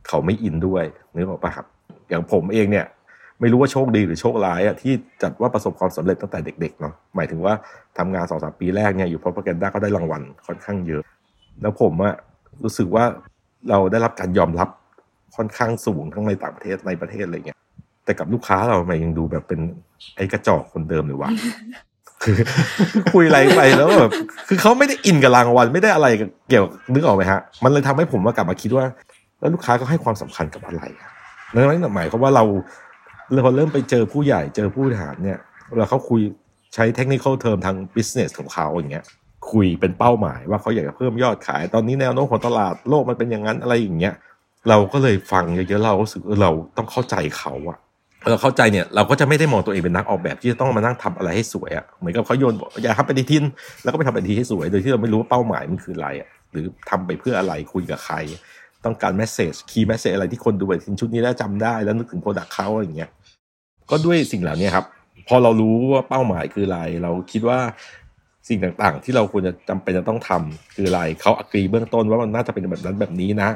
[0.08, 1.66] เขาไม่อินด้วยนึกออกปะครับ
[2.08, 2.86] อย่างผมเองเนี่ย
[3.40, 4.92] ไม่รู้ว่าโชคดีหรือโชคร้ายอะที่
[5.22, 7.54] จัดว่าประสบความสำเร็จตั้งแต่เด็กๆเนาะหมายถึงว่า
[7.98, 11.02] ทำงานสองสามปีแรกเนี่ยอยู่ Propaganda ก็ได้รางวัลค่อนข้างเยอะ
[11.62, 12.14] แล้วผมอะ
[12.62, 13.04] รู้สึกว่า
[13.70, 14.68] เราได้รับการยอมรับ
[15.36, 17.58] ค่อนข้างสูงทั้งในต่างประเทศในประเทศอะไรเงี้ย
[18.04, 19.60] แต่กับลูกค้าเราทำไมยังดูแบบเป็น
[20.16, 21.30] ไอ้กระจอกคนเดิมหรือวะ
[22.22, 22.36] คือ
[23.12, 24.10] คุยอะไรไปแล้วแบบ
[24.48, 26.06] คือเขาไม่ได้อินกับรางวัลไม่ได้อะไร
[26.48, 28.84] เกี่ยวนึกออกไหมฮะ มันเลยทำให้ผมมากลับมาคิดว่า
[29.40, 31.10] แล้วลูกค้าก็ให้ความสำคัญกับอะไรอะ
[31.52, 32.44] นั่นหมายความว่าเรา
[33.34, 35.38] เราเริ่มไปเจอผู้ใหญ่เจอผู้บริหารเนี่ย
[35.76, 36.20] เราเขาคุย
[36.74, 39.04] ใช้เทคนิคเทอมทาง business ของเขาอย่างเงี้ย
[39.50, 44.14] คุยเป็นเป้าหมายว่าเขาอยากจะเพิ่มยอดขาย ตอนนี้แนวโน้มของตลาดโลกมันเป็นอย่างนั้นอะไรอย่างเงี้ย
[44.68, 47.78] เราก็เลยฟังเยอะๆเรารู้สึกเราต้องเข้าใจเขาอะ
[48.30, 53.44] เราเข้าใจเนี่ยเราก็จะไม่ได้มองตัวเองเป็นนักออกแบบที่จะต้องมานั่งทำอะไรให้สวยอะเหมือนกับเขาโยนอย่าทำปฏิทิน
[53.82, 58.16] แล้วก็ไปทำปฏิทินให้สวย โดยที่เราไม่รู้ว่าเป้าหมายมันคืออะไรอะหรือทำไปเพื่ออะไรคุยกับใคร
[58.84, 63.10] ต้องการ message key message อะไรที่คนดูปฏิทินชุดนี้แล้วจำได้ แล้วนึกถึง product เขาอะไรอย่างเงี้ย
[63.90, 64.84] ก็ด้วยสิ่งเหล่านี้ครับ
[65.28, 67.58] พอเรารู้ว่าเป้าหมายคืออะไร เราคิดว่า
[68.48, 73.50] สิ่งต่างๆ ที่เราควรจะจำเป็นจะต้องทำคืออะไรเขา agree เบื้องต้นว่ามันน่าจะเป็นแบบนั้นแบบนี้นะ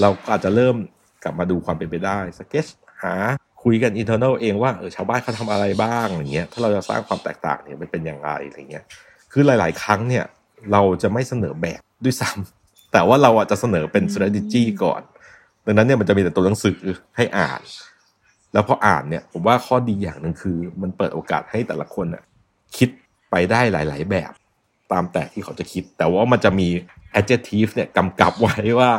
[0.00, 0.76] เราก็อาจจะเริ่ม
[1.24, 2.66] กลับมาดูความเป็นไปได้สเก็ต
[3.02, 3.14] หา
[3.62, 8.84] คุยกัน internal เองว่าเออชาวบ้านเขาทำอะไรบ้างอย่างเงี้ยถ้าเราจะสร้างความแตกต่างเนี่ยมันเป็นอย่างไรอะไรเงี้ย
[9.32, 10.24] คือหลาย ๆ ครั้งเนี่ย
[10.72, 15.02] เราจะไม่เสนอแบบด้วยซ้ำแต่ว่าเราอาจจะเสนอเป็น strategy ก่อน
[15.66, 16.78] ดังนั้นเนี่ยมันจะมีแต่ตัวหนังสือ
[17.16, 17.60] ให้อ่าน
[18.52, 22.22] แล้วพออ่านเนี่ยผมว่าข้อดีอย่างหนึ่งคือ มันเปิดโอกาสให้แต่ละคนน่ะ
[22.76, 22.88] คิด
[23.30, 24.32] ไปได้หลาย ๆ แบบ
[24.92, 26.68] ตามแต่ที่เขาจะคิด แต่ว่ามันจะมี
[27.18, 28.90] adjective เนี่ยกำกับไว้ว่า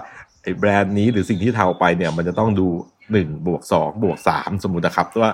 [0.41, 2.67] ไอ้แบรนด์นี้หรือสิ่งที่ทำไปเนี่ยมันจะต้องดู
[3.11, 5.31] หนึ่งบวกสองบวกสามสมมตินะครับว่า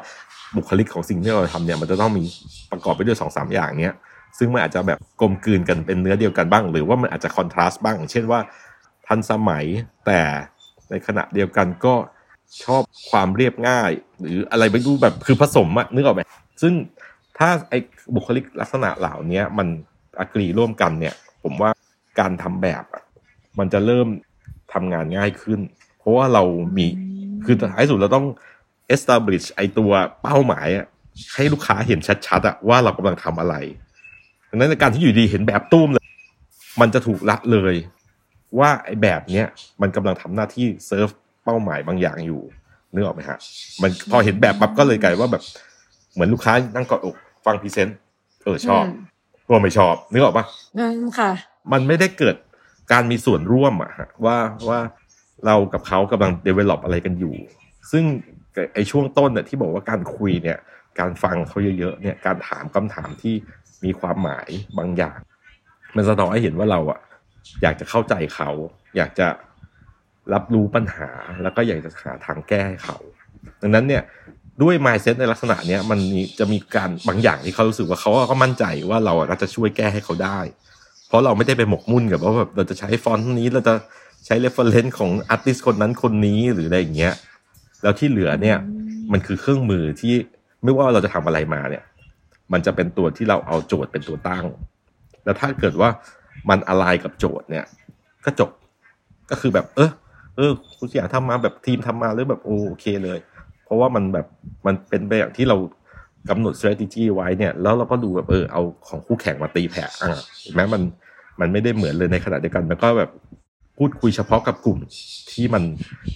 [0.55, 2.23] บุคลิกของสิ่งที่เราทำเนี่ยมันจะต้องมี
[2.71, 3.95] ประกอบไปด้วยสองสามอย่างเนี้ย
[4.37, 8.39] ซึ่งมันอาจจะแบบกลมกลืนกันเป็นเนื้อเดียวกันบ้าง หรือว่ามันอาจจะคอนทราสต์บ้าง เช่นว่า
[9.07, 9.65] ทันสมัย
[10.05, 10.21] แต่
[10.89, 11.93] ในขณะเดียวกันก็
[12.63, 16.21] ชอบความเรียบง่าย หรืออะไรไม่รู้แบบคือผสมอะนึกออกไหม
[16.61, 16.73] ซึ่ง
[17.37, 17.79] ถ้าไอ้
[18.15, 19.67] บุคลิกลักษณะเหล่านี้มัน
[20.19, 21.71] อกรีร่วมกันเนี่ย ผมว่า
[22.19, 23.03] การทำแบบอะ
[23.59, 24.07] มันจะเริ่ม
[24.73, 25.59] ทำงานง่ายขึ้น
[25.99, 26.43] เพราะว่าเรา
[26.77, 26.87] มี
[27.45, 28.25] คือท้ายสุดเราต้อง
[28.95, 30.85] establish ไอตัวเป้าหมายอะ
[31.33, 33.55] ให้ลูกค้าเห็นชัดๆอะว่าเรากำลังทำอะไร
[34.49, 36.05] ดังนั้นในการที่อยู่ดีเห็นแบบตู้มเลย
[36.81, 37.75] มันจะถูกละเลย
[38.59, 39.45] ว่าไอแบบเนี้ย
[39.81, 41.07] มันกำลังทำหน้าที่เซิร์ฟ
[41.43, 42.41] เป้าหมายบางอย่างอยู่
[42.93, 43.37] นึกออกไหมฮะ
[43.81, 45.43] มันพอเห็นแบบปั๊บก็เลยกลายว่าแบบ
[46.13, 47.97] เหมือนลูกค้านั่งกอดอกฟัง present
[48.43, 48.83] เออชอบ
[49.47, 50.45] หรือไม่ชอบนึกออกปะ
[50.77, 51.31] อืมค่ะ
[51.71, 52.35] มันไม่ได้เกิด
[52.91, 54.37] การมีส่วนร่วมอะฮะว่า
[54.69, 54.79] ว่า
[55.45, 57.35] เรากับเขากำลัง develop อะไรกันอยู่
[57.91, 58.03] ซึ่ง
[58.73, 60.57] ไอช่วงต้นเนี่ยที่บอกว่าการคุยเนี่ย
[60.99, 63.35] การฟังเขาเยอะๆเนี่ยการถามคำถามที่
[63.83, 65.19] มีความหมายบางอย่าง
[65.95, 66.99] มันสะท้อนให้เห็นว่าเราอะ
[67.61, 68.49] อยากจะเข้าใจเขา
[68.97, 69.27] อยากจะ
[70.33, 71.09] รับรู้ปัญหา
[71.43, 72.97] แล้วก็อยากจะหาทางแก้ให้เขา
[73.61, 74.03] ดังนั้นเนี่ย
[74.61, 80.39] ด้วย mindset ในลักษณะเนี้ยมันมจะมีการบางอย่างที่เขารู้สึกว่าเขาก็มั่นใจว่าเราก็จะช่วยแก้ให้เขาได้
[81.07, 83.73] เพราะเราไม่ได้ไปหมกมุ่นกับว่าแบบเราจะใช้ฟอนต์นี้เราจะ
[84.25, 87.13] ใช้ reference ของอาร์ติสคนนั้นคนนี้หรืออะไรอย่างเงี้ย
[87.83, 88.57] แล้วที่เหลือเนี่ย
[89.11, 90.13] มันคือเครื่องมือที่
[90.63, 91.83] ไม่ว่าเราจะทำอะไรมาเนี่ย
[92.53, 94.45] มันจะเป็นตัวที่เราเอาโจทย์เป็นตัวตั้ง
[95.23, 95.89] แล้วถ้าเกิดว่า
[96.49, 97.65] มันอะไรกับโจทย์เนี่ย
[98.25, 98.49] ก็จบ
[99.31, 99.91] ก็คือแบบ เออ
[100.35, 103.19] เออคุณเสียทำมาแบบทีมทำมาแล้วแบบโอเคเลย
[103.65, 104.25] เพราะว่ามันแบบ
[104.65, 105.57] มันเป็นไปอย่างที่เรา
[106.29, 110.81] กำหนด strategy ไว้เนี่ย แล้วเราก็ดูแบบเออเอาของคู่แข่งมาตีแผ่อ่าเห็นไหมมัน
[111.39, 113.09] มันไม่ได้เหมือนเลยในขณะเดียวกัน แล้วก็แบบ
[113.77, 114.77] พูดคุยเฉพาะกับกลุ่ม
[115.31, 115.63] ที่มัน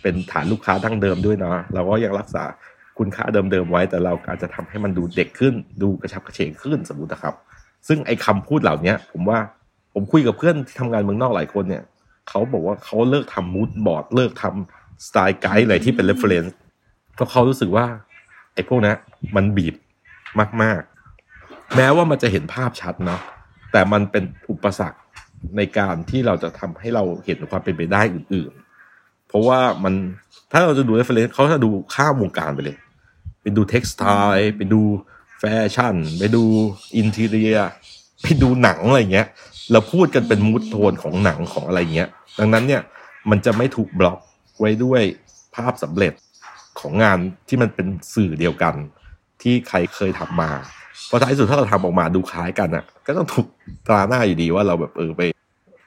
[0.02, 2.44] เป็นฐานลูกค้าดั้งเดิมด้วยเนาะเราก็ยังรักษา
[2.98, 7.36] คุณค่าเดิมๆไว้ แต่เราอาจจะทำให้มันดูเด็กขึ้น ดูกระฉับกระเฉงขึ้นสมมตินะครับ
[7.88, 9.40] ซึ่งไอ้คำพูดเหล่าเนี้ยผมว่า
[9.94, 11.84] ผมคุยกับเพื่อนที่ทำงานเมืองนอกหลายคนเนี่ย
[12.30, 16.56] เขาบอกว่าเขาเลิกทำ mood board เลิกทำ style guide อะไรที่เป็น reference
[17.14, 17.86] เพราะเขารู้สึกว่า
[18.54, 18.94] ไอ้พวกนั้น
[19.36, 19.76] มันบีบ
[20.62, 20.82] มาก
[21.28, 23.22] ๆ แม้ว่ามันจะเห็นภาพชัดเนาะ
[23.72, 25.00] แต่มันเป็นอุปสรรค
[25.58, 28.52] ในการที่เราจะทำให้เราเห็นความเป็นไปได้อื่น
[28.90, 29.94] ๆ เพราะว่ามัน
[30.52, 32.78] ถ้าเราจะดู reference เขาจะดูข้ามวงการไปเลย
[33.42, 34.04] ไปดู textile
[34.58, 34.82] ไปดู
[35.40, 36.44] แฟชั่น ไปดู
[36.96, 37.58] interior
[38.22, 39.28] ไปดูหนังอะไรเงี้ย
[39.72, 42.82] เราพูดกันเป็น mood tone ของหนังของอะไรเงี้ย ดังนั้นเนี่ย
[43.30, 44.20] มันจะไม่ถูกบล็อก
[44.60, 45.02] ไว้ด้วย
[45.56, 46.14] ภาพสำเร็จ
[46.80, 47.18] ของงาน
[47.48, 48.76] ที่มันเป็นสื่อเดียวกัน
[49.42, 50.52] ที่ใครเคยทำมา
[51.10, 53.48] เพราะท้ายสุดถ้าเราทำออกมาดูคล้ายกันอะ ก็ต้องถูก
[53.88, 55.22] ตราหน้าอยู่ดีว่าเราแบบเออไป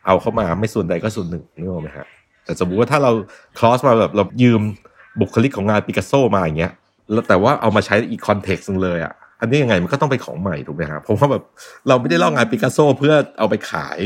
[0.07, 2.07] เอาเข้ามาไม่ส่วนใดก็ส่วนหนึ่งนึกออกไหมฮะ
[2.45, 3.11] แต่สมมุติว่าถ้าเรา
[3.59, 4.61] cross มาแบบเรายืม
[5.21, 6.73] บุคลิกของงานปิกัสโซมาอย่างเงี้ย
[7.13, 11.43] แล้วแต่ว่าเอามาใช้อีก context นึงเลยอะอันนี้ยังไงมันก็ต้องเป็นของใหม่ถูกไหมครับผมว่าแบบ
[11.89, 13.99] เราไม่ได้ลอกงานปิกัสโซเพื่อเอาไปขาย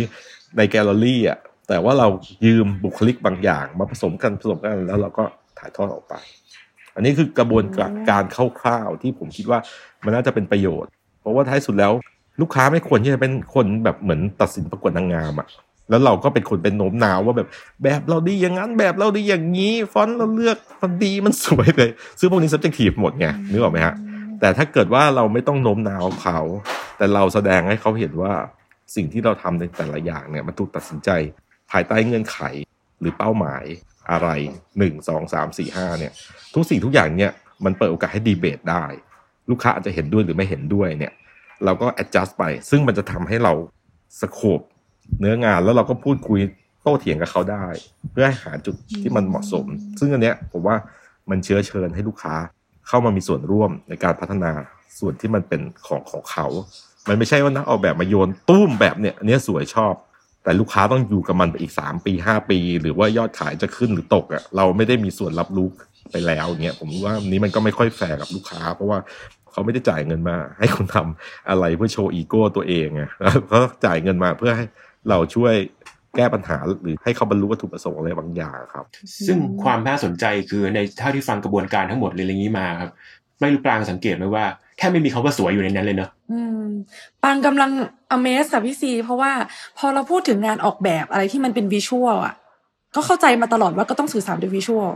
[0.57, 1.39] ในแกลเลอรี่อะ
[1.69, 2.09] แต่ว่าเรา
[2.45, 5.25] ยืมบุคลิกบางอย่าง มาผสมกันผสมกันแล้วเราก็
[5.59, 6.15] ถ่ายทอดออกไป
[6.99, 7.65] อันนี้คือกระบวน
[8.11, 8.25] การ
[8.61, 9.59] คร่าวๆที่ผมคิดว่า
[10.05, 10.91] มันน่าจะเป็นประโยชน์
[11.21, 11.93] เพราะว่าท้ายสุดแล้ว
[12.41, 15.47] ลูกค้าไม่ควรที่จะเป็นคนแบบเหมือนตัดสินประกวดนางงามอะ
[15.91, 17.49] แล้วเราก็เป็นคนเป็นโน้มน้าวว่าแบบ
[17.83, 23.95] แบบเราดีอย่างนั้นแบบเราดีอย่างนี้ ฟอนต์เราเลือกมันดีมันสวยเลยซึ่งพวกนี้ subjective หมดไงนึกออกไหมฮะ
[24.41, 26.39] แต่ถ้าเกิดว่าเราไม่ต้องโน้มน้าวเขา
[26.97, 28.33] แต่เราแสดงให้เขาเห็นว่า
[28.97, 31.11] สิ่งที่เราทำในแต่ละอย่างเนี่ยมันถูกตัดสินใจ
[31.71, 32.39] ภายใต้เงื่อนไข
[33.01, 33.65] หรือเป้าหมาย
[34.11, 34.29] อะไร
[34.79, 36.13] หนึ่งสองสามสี่ห้าเนี่ย
[36.55, 37.33] ทุกสิ่งทุกอย่างเนี่ย
[37.65, 38.85] มันเปิดโอกาสให้ดีเบตได้
[39.51, 41.13] ลูกค้าอาจจะเห็นด้วยหรือไม่เห็นด้วยเนี่ย
[41.65, 43.53] เราก็ adjust ไป ซึ่งมันจะทำให้เรา
[44.21, 44.61] สโคบ
[45.21, 46.41] เนื้องานแล้วเราก็พูดคุย
[46.83, 47.65] โต้เถียงกับเขาได้
[48.11, 49.67] เพื่อให้หาจุดที่มันเหมาะสม
[49.99, 50.77] ซึ่งอันเนี้ยผมว่า
[51.31, 52.35] มันเชื้อเชิญให้ลูกค้า
[52.89, 54.53] เข้ามามีส่วนร่วมในการพัฒนา
[54.99, 56.47] ส่วนที่มันเป็นของของเขา
[57.09, 59.95] มันไม่ใช่ว่านักออกแบบมาโยนตุ้มแบบเนี้ยอันนี้สวยชอบ
[60.45, 65.68] แต่ลูกค้าต้องอยู่กับมันไปอีกสามปีห้าปี หรือว่ายอดขายจะขึ้นหรือตกอะเราไม่ได้มีส่วนรับรู้
[66.12, 68.99] ไปแล้วเงี้ยผมว่านี้มันก็ไม่ค่อยแฟร์กับลูกค้า เพราะว่า
[69.53, 73.03] เขาไม่ได้จ่ายเงินมา ให้คุณทำอะไรเพื่อโชว์อีโก้ตัวเองไง
[73.49, 74.66] เขาจ่ายเงินมาเพื่อให้
[75.09, 75.55] เราช่วย
[76.16, 78.84] แก้ปัญหาหรือให้เขาบรรลุวัตถุประสงค์อะไรบางอย่างครับ
[79.26, 82.91] ซึ่งความน่าสนใจคือในเท่าที่ฟังกระบวนการทั้งหมดเลยอย่างนี้มาครับ
[83.41, 84.45] ไม่รู้ปรางสังเกตไหมว่า
[84.79, 86.68] แทบไม่มีคาว่าสวยอยู่ในนั้นเลยเนอะอืม
[87.22, 87.70] ปางกำลัง
[88.16, 89.33] amaze กับพี่ซี เพราะว่า
[89.79, 92.35] พอเราพูดถึงงานออกแบบอะไรที่มันเป็นวิชวลอะ
[92.95, 94.91] ก็เข้าใจมาตลอดว่าก็ต้องสื่อสารด้วยวิชวล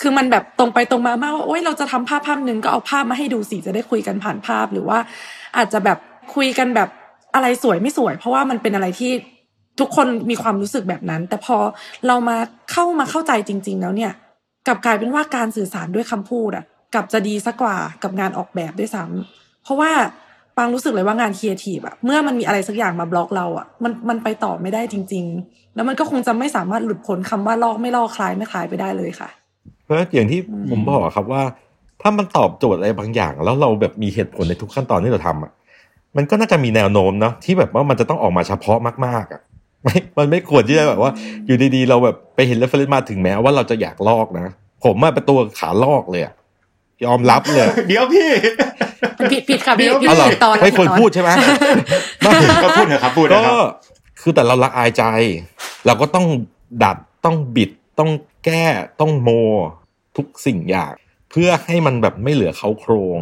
[0.00, 4.98] คือมันแบบตรงไปตรงมามากว่าโอ๊ยเราจะทำภาพภาพหนึ่งก็เอาภาพมาให้ดูสิจะได้คุยกันผ่านภาพหรือว่า
[5.56, 5.98] อาจจะแบบ
[6.34, 6.88] คุยกันแบบ
[7.34, 9.12] อะไรสวยไม่สวย เพราะว่ามันเป็นอะไรที่
[9.80, 11.56] ทุกคนมีความรู้สึกแบบนั้น แต่พอ
[12.06, 12.36] เรามา
[12.72, 14.12] เข้ามาเข้าใจจริง ๆ แล้วเนี่ย
[14.66, 16.64] กลับกลายเป็นว่าการสื่อสารด้วยคำพูดอะ
[16.96, 19.90] กลับจะดีซะกว่ากับงานออกแบบด้วยซ้ำเพราะว่า
[20.56, 29.28] ปางรู้สึกเลยว่างานครีเอทีฟอะเมื่อมันมีอะไรสักอย่างมาบล็อกเราอะมันมันไปต่อไม่ได้จริง ๆ แล้วมันก็คงจะไม่สามารถหลุดพ้นคำว่าลอกไม่ลอกคล้ายไม่คล้ายไปได้เลยค่ะ
[29.84, 30.40] เพราะอย่างที่
[30.70, 31.42] ผมบอกครับว่า
[32.02, 35.52] ถ้ามันตอบโจทย์อะไรบางอย่าง แล้วเราแบบมีเหตุผลในทุกขั้นตอนที่เราทำอะ
[36.16, 39.40] มันก็น่าจะมีแนวโน้มเนาะที่แบบว่ามันจะต้องออกมาเฉพาะมากๆอะ
[39.82, 41.12] ไม่มันไม่ควรที่จะแบบว่า
[41.46, 44.46] อยู่ดีๆ เราแบบไปเห็นเรฟเฟรนซ์มาถึงแม้ว่าเราจะอยากลอกนะ
[44.84, 46.34] ผมมาเป็นตัวขาลอกเลยอะ
[47.04, 48.28] ยอมรับเลยเดี๋ยวพี่
[49.32, 51.30] ผิดผิดค่ะพี่พี่เอาเหรอผิดตอนไม่ควรผิตอนพูดใช่ไหม
[52.20, 52.30] ไม่
[52.64, 53.56] ก็พูดเถอะครับพูดก็นะครับ
[54.20, 55.04] คือแต่เราละอายใจ
[55.86, 56.26] เราก็ต้อง
[56.84, 58.10] ดัดต้องบิดต้อง
[58.44, 58.64] แก้
[59.00, 59.30] ต้องโม
[60.16, 60.92] ทุกสิ่งอย่าง
[61.30, 63.20] เพื่อให้มันแบบไม่เหลือเขาโครง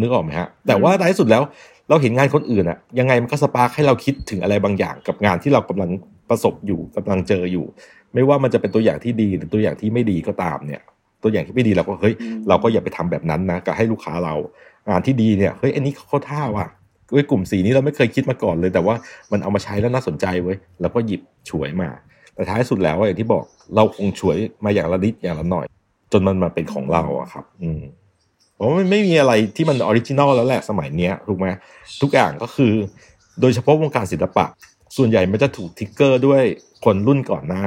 [0.00, 1.42] นึกออกไหมฮะ แต่ว่าท้ายสุดแล้ว
[1.88, 5.90] เราเห็นงานคนอื่นอะยังไงมันก็สปาร์คให้เราคิดถึงอะไรบางอย่างกับงานที่เรากำลัง
[6.28, 7.66] ประสบอยู่กำลังเจออยู่
[8.14, 10.82] ไม่ว่ามันจะเป็นตัวอย่างที่ดีหรือตัวอย่างที่ไม่ดีก็ตามเนี่ย
[11.22, 12.14] ตัวอย่างที่ไม่ดีเราก็เฮ้ย
[12.48, 14.34] เราก็อย่าไปทำแบบนั้นนะก็ให้ลูกค้าเรา
[14.88, 16.66] งานที่ดีเนี่ยเฮ้ยอันนี้เขาท่าว่ะ
[17.10, 18.94] เว้ยกลุ่มสีนี้เราไม่เคยคิดมาก่อนเลย แต่ว่า
[19.32, 21.88] มันเอามาใช้แล้วน่าสนใจเว้ยเราก็หยิบฉวยมา
[22.34, 23.42] แต่ท้ายสุดแล้วอะอย่างที่บอก
[23.76, 25.66] เราคงฉวยมาอย่างละนิดอย่างละหน่อย
[26.12, 27.82] จนมันมาเป็นของเราอะครับ อืม
[28.56, 31.46] เพราะว่ามันไม่มีอะไรที่มัน original แล้วแหละสมัยเนี้ยถูกไหม
[32.02, 32.72] ทุกอย่างก็คือ
[33.40, 34.46] โดยเฉพาะวงการศิลปะ
[34.96, 36.42] ส่วนใหญ่มันจะถูก trigger ด้วย
[36.84, 37.64] คนรุ่นก่อนหน้า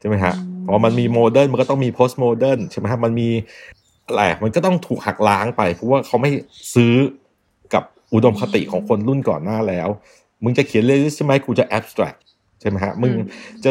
[0.00, 0.34] ใช่ไหมฮะ
[0.68, 3.28] พอมันมี modern มันก็ต้องมี postmodern ใช่ไหมฮะมันมี
[4.06, 6.30] อะไรมันก็ต้องถูกหักล้างไป เพราะว่าเขาไม่
[6.74, 6.94] ซื้อ
[7.74, 7.84] กับ
[8.14, 9.88] อุดมคติของคนรุ่นก่อนหน้าแล้ว
[10.42, 12.14] มึงจะเขียนเลยใช่ไหมกูจะ abstract
[12.60, 13.12] ใช่ไหมฮะมึง
[13.64, 13.70] จะ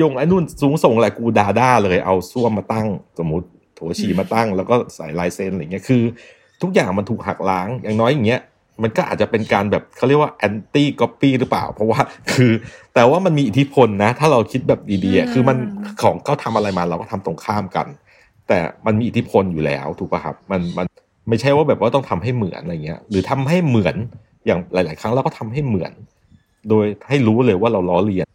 [0.00, 2.86] ยกไอ้นู่นสูงส่งอะไรกู Dada เลยเอาส้วมมาตั้ง
[3.18, 6.02] สมมติโถฉี่มาตั้ง แล้วก็ใส่ลายเซ็นอะไรเงี้ยคือ
[6.62, 8.40] ทุกอย่างมันถูกหักล้างอย่างน้อยอย่างเงี้ย
[8.82, 12.00] มันก็อาจจะเป็นการแบบเขาเรียกว่า anti copy หรือเปล่า เพราะว่า
[12.32, 12.52] คือ
[12.94, 15.56] แต่ว่ามันมีอิทธิพลนะ ถ้าเราคิดแบบดีๆอะคือมัน
[16.02, 17.86] ของเขาทำอะไรมาเราก็ทำตรงข้ามกัน
[18.48, 20.86] แต่มันมีอิทธิพลอยู่แล้วถูกป่ะครับมันมัน
[21.28, 23.96] ไม่ใช่ว่าแบบว่าต้องทำให้เหมือนอะไรเงี้ย หรือทำให้เหมือน
[24.46, 25.92] อย่างหลาย ๆ ครั้งเราก็ทำให้เหมือน
[26.68, 28.26] โดยให้รู้เลยว่าเราล้อเลียน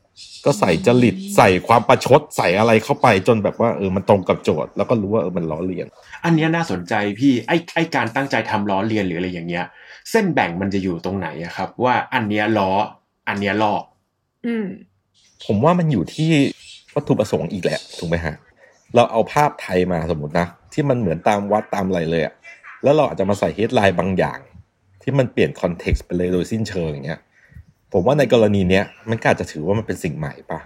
[0.45, 5.87] ก็ใส่จริตใส่ความประชดใส่อะไรเข้าไปจนแบบว่าเออมันตรงกับโจทย์ แล้วก็รู้ว่าเออมันล้อเลียน
[6.25, 9.65] อันเนี้ยน่าสนใจพี่ไอ้ไอ้การตั้งใจทำล้อเลียนหรืออะไรอย่างเงี้ย
[10.11, 12.71] เส้นแบ่งมันจะอยู่ตรงไหนอะครับ ว่าอันเนี้ยล้อ
[13.27, 13.83] อันเนี้ยลอก
[14.45, 14.65] อืม
[15.45, 16.29] ผมว่ามันอยู่ที่
[16.95, 18.35] วัตถุประสงค์อีกแหละถูกไหมฮะ
[18.95, 22.33] เราเอาภาพไทยมาสมมตินะ ที่มันเหมือนตามวัดตามอะไรเลยอะ
[22.83, 24.39] แล้วเราอาจจะมาใส่เฮดไลน์บางอย่าง
[25.01, 27.19] ที่มันเปลี่ยนคอนเท็กซ์ไปเลยโดยสิ้นเชิงอย่างเงี้ย
[27.93, 30.59] ผมว่าในกรณีเนี้ยมันก็อาจจะถือว่ามันเป็นสิ่งใหม่ปะ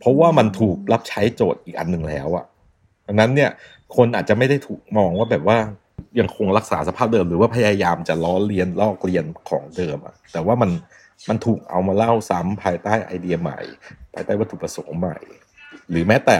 [0.00, 2.44] เพราะว่ามันถูกรับใช้โจทย์อีกอันหนึ่งแล้วอะ
[3.06, 3.50] ดังนั้นเนี่ย
[3.96, 5.58] คนอาจจะไม่ได้ถูกมองว่าแบบว่า
[6.18, 10.70] ยังคงรักษาสภาพเดิมหรือว่าพยายามจะล้อเลียนลอกเลียนของเดิมอะแต่ว่ามัน
[11.28, 13.58] มันถูกเอามาเล่าซ้ำภายใต้ไอเดียใหม่
[14.14, 15.16] ภายใต้วัตถุประสงค์ใหม่
[15.90, 16.36] หรือแม้แต่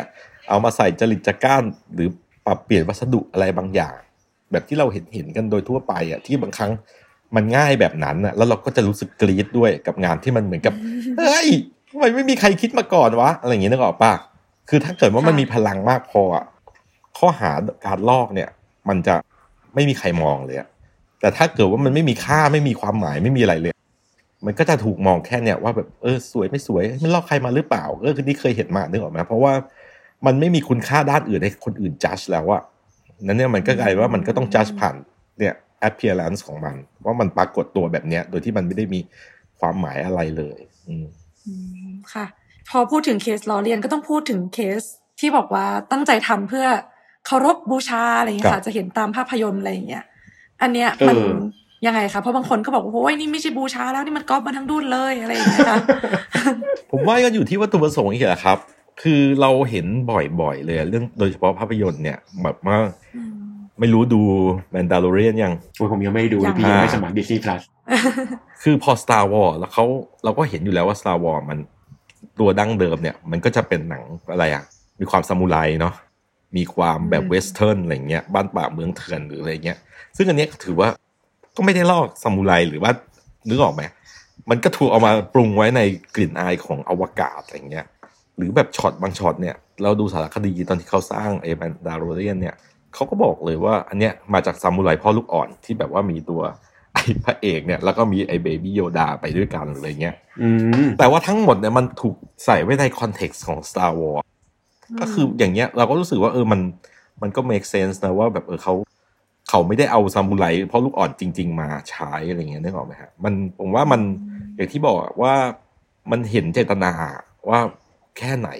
[0.48, 2.08] เอามาใส่จริตจักร้านหรือ
[2.46, 3.96] ปรับเปลี่ยนวัสดุอะไรบางอย่าง
[4.50, 6.72] แบบที่เราเห็นเห็นกันโดยทั่วไปอะที่บางครั้ง
[7.36, 10.74] มันง่ายแบบนั้นอะแล้วเราก็จะรู้สึกกรี๊ดด้วยกับงานที่มันเหมือนกับ
[11.18, 11.48] เฮ้ย
[11.90, 14.12] ทำไมไม่มีใครคิดมาก่อนวะอะไรอย่างเงี้ยนึกออกปะ
[14.68, 16.44] คือถ้าเกิดว่ามันค่ะมีพลังมากพออะ
[17.18, 17.50] ข้อหา
[17.86, 18.48] การลอกเนี่ย
[18.88, 19.14] มันจะ
[19.74, 20.68] ไม่มีใครมองเลยอะ
[21.20, 23.72] แต่ถ้าเกิดว่ามันไม่มีค่าไม่มีความหมายไม่มีอะไรเลย
[24.46, 29.52] มันก็จะถูกมองแค่เนี่ยว่าแบบเออสวยไม่สวยมันลอกใครมาหรือเปล่าเออคือนี่เคยเห็นมานึกออกไหมเพราะว่า
[30.26, 32.62] มันไม่มีคุณค่าด้านอื่นให้คนอื่นจัดแล้วอะ
[33.22, 34.94] นั้นเนี่ยมันก็กลายว่ามันก็ต้องจัดผ่าน
[35.38, 35.54] เนี่ย
[35.88, 39.00] appearance ของมัน ว่ามันปรากฏตัวแบบเนี้ย โดยที่มันไม่ได้มี
[39.60, 40.58] ความหมายอะไรเลย
[40.88, 41.06] อืม
[41.46, 41.52] อื
[41.88, 42.26] มค่ะ
[42.70, 44.80] พอพูดถึงเคสล้อเลียนก็ต้องพูดถึงเคส
[45.20, 46.66] ที่บอกว่าตั้งใจทำเพื่อ
[47.26, 50.04] เคารพบูชาอะไรอย่างเงี้ยครัค่ะบจะเห็นตามภาพยนตร์อะไรอย่างเงี้ย
[50.62, 51.32] อันเนี้ยมันเออ
[51.86, 55.78] ยังไงคะเพราะบางคนก็บอกว่าโอ้ยนี่ไม่ใช่บูชาแล้วนี่มันก๊อปมาทั้งดุนเลยอะไรอย่างเงี้ยค่ะ
[56.90, 58.58] ผมว่าก็อยู่ที่วัตถุประสงค์อีกแหละครับ
[59.02, 62.78] คือเราเห็นบ่อยๆเลยอะเรื่องโดยเฉพาะภาพยนตร์เนี่ยแบบว่า
[63.16, 63.37] อืม
[63.80, 64.20] ไม่รู้ดู
[64.70, 67.62] แมนดา l ลเรียนยังโอ้ยผมยังไม่ได้ดูเลยพี่ยังยังไม่สมัครดิสนีย์พลัส
[68.62, 69.84] คือพอ Star Wars แล้วเขา
[70.24, 71.58] เราก็เห็นอยู่แล้วว่า Star Wars มัน
[72.40, 74.02] ตัวดั้งเดิมเนี่ย มันก็จะเป็นหนัง
[74.32, 74.64] อะไรอะ
[75.00, 75.94] มีความซามูไรเนาะ
[76.56, 79.78] มีความแบบอืมเวสเทิร์นอะไรเงี้ยบ้านป่าเมืองเถื่อนหรืออะไรเงี้ย
[80.16, 80.88] ซึ่งอันเนี้ยถือว่า
[81.56, 82.92] ก็ไม่ได้ลอกซามูไรหรือว่า
[83.48, 83.82] นึกออกไหม
[84.50, 85.80] มันก็ถูกเอามาปรุงไว้ใน
[86.14, 87.86] กลิ่นอายของอวกาศอะไรเงี้ย
[88.36, 92.54] หรือแบบช็อตบางช็อตเนี่ย เราดูสารคดีตอนที่เขาสร้างไอ้ Mandalorian เนี่ย
[92.98, 96.40] เขาก็บอกเลยว่าอันเนี้ยมาจากซามูไรพ่อลูกอ่อนที่แบบว่ามีตัว
[96.94, 100.48] ไอ้พระเอกเนี่ยแล้วก็มีไอ้ Baby Yoda ไปด้วยกันอะไรเงี้ยอื
[100.84, 104.24] มแต่ว่าทั้งหมดเนี่ยมันถูกใส่ไว้ใน context ของ Star Wars
[105.00, 106.60] ก็คืออย่างเงี้ยเราก็รู้สึกว่าเออมัน
[107.22, 108.74] มันก็ make sense นะว่าแบบเออเขา
[109.48, 114.00] เขาไม่ได้เอาซามูไรเพราะลูกอ่อนจริง ๆ มาใช้อะไรเงี้ยนึกออกไหมฮะมันผมว่ามัน
[114.56, 115.34] อย่างที่บอกอะว่า
[116.10, 116.92] มันเห็นเจตนา
[117.48, 117.60] ว่า
[118.18, 118.50] แค่ไหน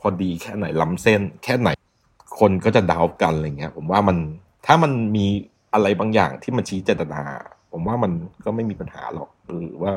[0.00, 1.70] พอดีแค่ไหนล้ำเส้น แค่ไหน
[2.40, 4.16] คนก็จะดาวกันอะไรเงี้ย ผมว่ามัน
[4.66, 5.26] ถ้ามันมี
[5.74, 7.22] อะไรบางอย่างที่มันชี้เจตนา
[7.72, 8.12] ผมว่ามัน
[8.44, 9.92] ก็ไม่มีปัญหาหรอกหรือว่า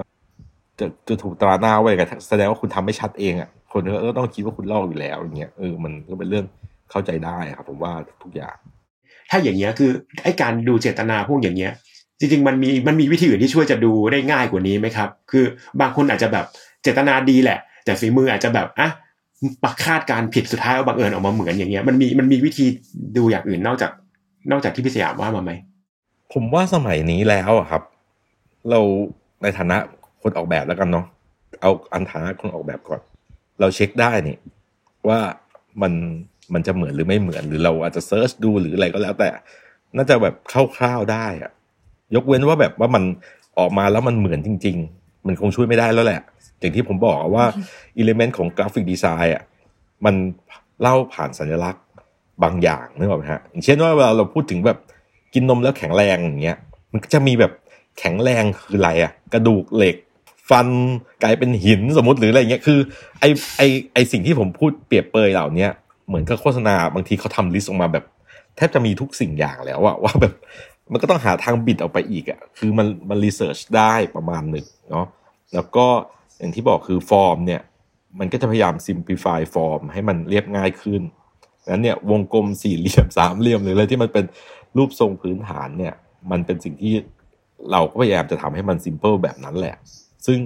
[0.79, 6.45] จะจะถูกตราหน้าไว้กันแสดงว่าคุณทำไม่ชัดเองอะคนก็ต้องคิดว่าคุณลอกอยู่แล้วอย่างเงี้ยเออมันก็เป็นเรื่อง
[6.91, 8.57] เข้าใจได้ครับ ผมว่าทุกอย่าง
[9.29, 9.91] ถ้าอย่างเงี้ยคือ
[10.23, 11.73] ไอ้การดูเจตนาพวกอย่างเงี้ย
[12.19, 15.45] จริง ๆ มันมีมันมีวิธีอื่นที่ช่วยจะดูได้ง่ายกว่านี้ไหมครับ คือ
[15.81, 16.45] บางคนอาจจะแบบ
[16.83, 18.89] เจตนาดีแหละ แต่ฝีมืออาจจะแบบอะ
[19.63, 22.65] ปักคาดการผิดสุดท้ายเอาบังเอิญออกมาเหมือนอย่างเงี้ยมันมีมันมีวิธี
[23.17, 23.91] ดูอย่างอื่นนอกจาก
[24.51, 25.51] นอกจากที่พี่สยามว่ามาไหม
[26.33, 27.83] ผมว่าสมัยนี้แล้วครับ
[28.69, 28.79] เรา
[29.41, 29.77] ในฐานะ
[30.21, 31.05] คนออกแบบแล้วกันเนาะ
[31.61, 33.01] เอาอันฐานะคนออกแบบก่อน
[33.59, 34.37] เราเช็คได้นี่
[35.07, 35.19] ว่า
[35.81, 35.93] มัน
[36.53, 39.29] มันจะเหมือนหรือไม่เหมือน หรือเราอาจจะเซิร์ชดูหรืออะไรก็แล้ว แต่
[39.95, 41.51] น่าจะแบบคร่าวๆได้อะ
[42.15, 43.03] ยกเว้นว่าแบบว่ามัน
[43.59, 46.21] ออกมาแล้วมันเหมือนจริง ๆ มันคงช่วยไม่ได้แล้วแหละ
[46.59, 47.45] อย่างที่ผมบอกอะว่า
[47.97, 49.43] element ของ graphic design อะ
[50.05, 50.15] มัน
[50.81, 51.83] เล่าผ่านสัญลักษณ์
[52.43, 54.77] บางอย่างนึกออกไหมฮะอย่างเช่นว่าเวลาเราพูดถึงแบบ
[55.33, 56.57] กินนมแล้วแข็งแรงอย่างเงี้ย
[56.91, 57.51] มันก็จะมีแบบ
[57.99, 59.95] แข็งแรงคืออะไรอะ กระดูกเหล็ก
[60.49, 60.67] ฟัน
[61.23, 62.79] กลายเป็นหินสมมติหรืออะไรเงี้ยคือ
[63.19, 63.25] ไอ้
[63.57, 63.61] ไอ้
[63.93, 65.71] ไอ้สิ่งที่ผมพูดเปรียบเปรยเหล่าเนี้ย
[66.07, 68.05] เหมือนกับโฆษณาบางทีเขาทำ list ออกมาแบบ
[68.55, 70.33] แทบจะมีทุกสิ่งอย่างแล้วอะว่าแบบ
[70.91, 75.05] มันก็ต้องหาทางบิดออกไปอีกอะคือมันมัน research ได้ประมาณหนึ่งเนาะ
[75.53, 75.87] แล้วก็
[76.39, 77.61] อย่างที่บอกคือฟอร์มเนี่ย
[78.19, 81.01] มันก็จะพยายาม simplify form ให้มันเรียบง่ายขึ้น
[81.71, 84.25] นั้นเนี่ยวงกลมสี่เหลี่ยมสามเหลี่ยมหรืออะไรที่มันเป็น
[84.77, 85.93] รูปทรงพื้นฐานเนี่ย
[86.31, 86.93] มันเป็นสิ่งที่
[87.71, 89.75] เราก็พยายามจะทำให้มัน simple แบบนั้นแหละ
[90.25, 90.39] ซึ่ง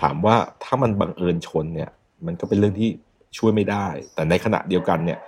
[0.00, 1.90] ถามว่าถ้ามันบังเอิญชนเนี่ย
[2.26, 2.90] มันก็เป็นเรื่องที่
[3.38, 5.18] ช่วยไม่ได้ แต่ในขณะเดียวกันเนี่ย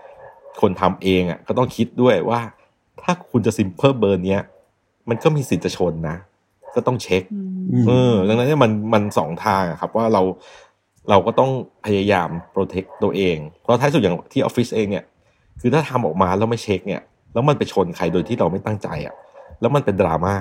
[0.61, 2.41] คนทำเองอะก็ต้องคิดด้วยว่า
[3.03, 4.41] ถ้าคุณจะ simple เบอร์เนี้ย
[5.09, 6.17] มันก็มีสิทธิ์จะชนนะ
[6.77, 10.23] ก็ต้องเช็คอืมอืมเออดังนั้นเนี่ยมันมันสองทางอะครับว่าเรา
[11.11, 11.51] เราก็ต้อง
[11.87, 15.05] พยายามโปรเทคตัวเอง เพราะท้ายสุดอย่างที่ออฟฟิศเองเนี่ย
[15.61, 17.03] คือถ้าทำออกมาแล้วไม่เช็คเนี่ย
[17.33, 19.15] แล้วมันไปชนใครโดยที่เราไม่ตั้งใจอะ่ะ
[19.61, 20.37] แล้วมันเป็นดราม่า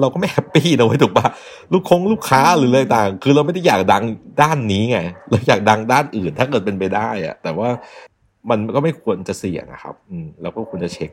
[0.00, 1.26] เราก็ไม่แฮปปี้นะเว้ยถูกปะ
[1.72, 4.04] ลูกคงลูกค้าหรืออะไรต่าง คือเราไม่ได้อยากดัง
[4.42, 4.98] ด้านนี้ไง
[5.30, 7.68] เราอยากดังด้านอื่นถ้าเกิดเป็นไปได้อะแต่ว่า
[8.50, 11.10] มันก็ไม่ควรจะเสี่ยงนะครับ อืมเราก็ควรจะเช็ค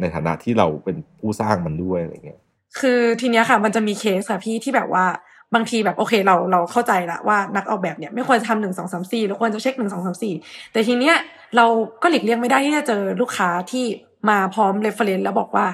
[0.00, 2.40] ในฐานะที่เราเป็นผู้สร้างมันด้วยอะไรเงี้ย
[2.78, 5.06] คือทีเนี้ยค่ะ มันจะมีเคสค่ะพี่ที่แบบว่า
[5.54, 10.34] บางทีแบบโอเคเราเราเข้าใจละว่านักออกแบบเนี่ยไม่ควรจะทำหนึ่งสองสามสี่เราควรจะเช็คหนึ่งสองสามสี่
[10.72, 11.16] แต่ทีเนี้ย
[11.56, 11.66] เรา
[12.02, 13.84] ก็หลีกเลี่ยงไม่ได้ที่จะเจอลูกค้าที่
[14.28, 15.66] มาพร้อม reference แล้วบอกว่า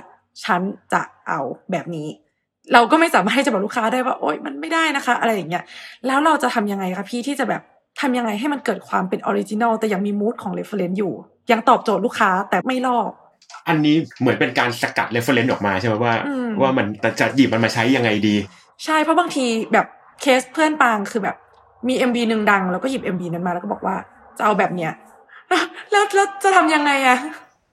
[0.44, 0.60] ฉัน
[0.92, 1.40] จะเอา
[1.72, 2.08] แบบนี้
[2.72, 5.64] เราก็ไม่สามารถให้จะบอกลูกค้าได้ว่า โอ๊ยมันไม่ได้นะคะ อะไรอย่างเงี้ย
[6.06, 7.62] แล้วเราจะทำยังไงคะพี่ที่จะแบบ
[8.00, 11.12] ทำยังไงให้มันเกิดความเป็น original แต่ยังมี mood ของ reference อยู่
[11.52, 13.10] ยังตอบโจทย์ลูกค้าแต่ไม่ลอก
[13.68, 16.86] อันนี้เหมือนเป็นการสกัด reference ออกมาใช่ไหมว่าอืมว่ามัน
[17.20, 18.36] จะหยิบมันมาใช้ยังไงดี
[18.84, 19.86] ใช่เพราะบางทีแบบ
[20.20, 21.36] เคสเพื่อนปางคือแบบ
[21.88, 23.96] มี MV หนึ่งดัง แล้วก็หยิบ MV นั้นมาแล้วก็บอกว่า
[24.38, 24.92] จะเอาแบบเนี้ย
[25.90, 27.18] แล้วแล้วจะทำยังไงอะ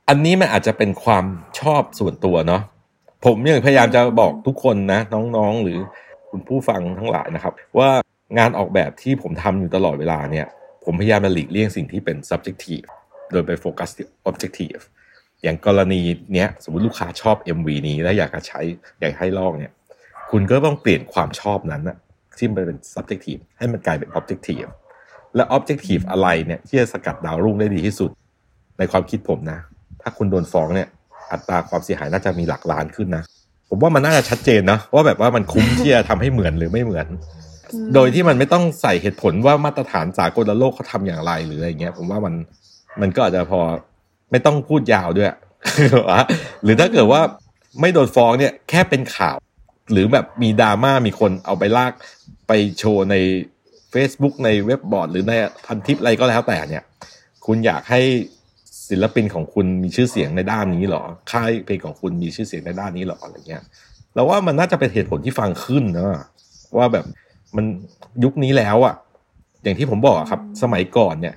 [0.09, 1.25] อันนี้มันอาจจะเป็นความ
[1.59, 2.61] ชอบส่วนตัวเนาะ
[3.25, 5.77] ผมยังพยายามจะบอกทุกคนนะ น้องๆ หรือ
[6.29, 7.89] คุณผู้ฟังทั้งหลายนะครับ ว่า
[8.37, 10.47] งานออกแบบที่ผมทำอยู่ตลอดเวลาเนี่ย
[10.85, 12.87] ผมพยายามจะหลีกเลี่ยงสิ่งที่เป็น subjective
[13.31, 14.81] โดยไปโฟกัสที่ objective
[15.43, 16.01] อย่างกรณี
[16.33, 18.61] เนี้ยสมมติลูกค้าชอบ MV นี้แล้วอยากจะใช้
[18.99, 19.71] อยากให้ลอกเนี่ย
[20.31, 21.97] คุณก็ต้องเปลี่ยนความชอบนั้นนะ
[22.37, 24.69] ที่มันเป็น subjective ให้มันกลายเป็น objective
[25.35, 28.09] และ objective อะไรเนี่ยที่จะสกัดดาวรุ่งได้ดีที่สุด
[28.77, 29.59] ในความคิดผมนะ
[30.01, 30.87] ถ้าคุณโดนฟ้องเนี่ย
[31.31, 33.23] อัตราความเสียหายน่าจะมีหลักล้านขึ้นนะ
[33.69, 37.07] ผมว่ามันน่าจะชัดเจนนะว่าแบบว่ามันคุ้มที่จะทำให้เหมือนหรือไม่เหมือน
[37.93, 42.33] โดยที่มันไม่ต้องใส่เหตุผลว่ามาตรฐานสากลโลกเขาทำอย่างไรหรืออะไรเงี้ย ผมว่ามัน
[43.01, 43.59] มันก็อาจจะพอ
[44.33, 45.29] ไม่ต้องพูดยาวด้วย
[46.63, 47.21] หรือถ้าเกิดว่า
[47.81, 49.37] ไม่โดนฟ้องเนี่ยแค่เป็นข่าว
[49.91, 51.93] หรือแบบมีดราม่ามีคนเอาไปลาก
[52.47, 53.15] ไปโชว์ใน
[53.93, 55.33] Facebook ในเว็บบอร์ด หรือใน
[55.65, 56.83] พันทิปอะไรก็แล้วแต่เนี่ย
[57.45, 58.01] คุณอยากให้
[58.89, 63.63] ศิลปินของคุณมีชื่อเสียงในด้านนี้หรอ ค่ายเพลงของคุณมีชื่อเสียงในด้านนี้หรออะไรเงี้ย
[64.13, 66.21] เราว่ามันน่าจะเป็นเหตุผลที่ฟังขึ้นนะ
[66.77, 67.05] ว่าแบบ
[67.55, 67.65] มัน
[68.23, 68.95] ยุคนี้แล้วอะ
[69.63, 71.35] อย่างที่ผมบอกครับ สมัยก่อนเนี่ย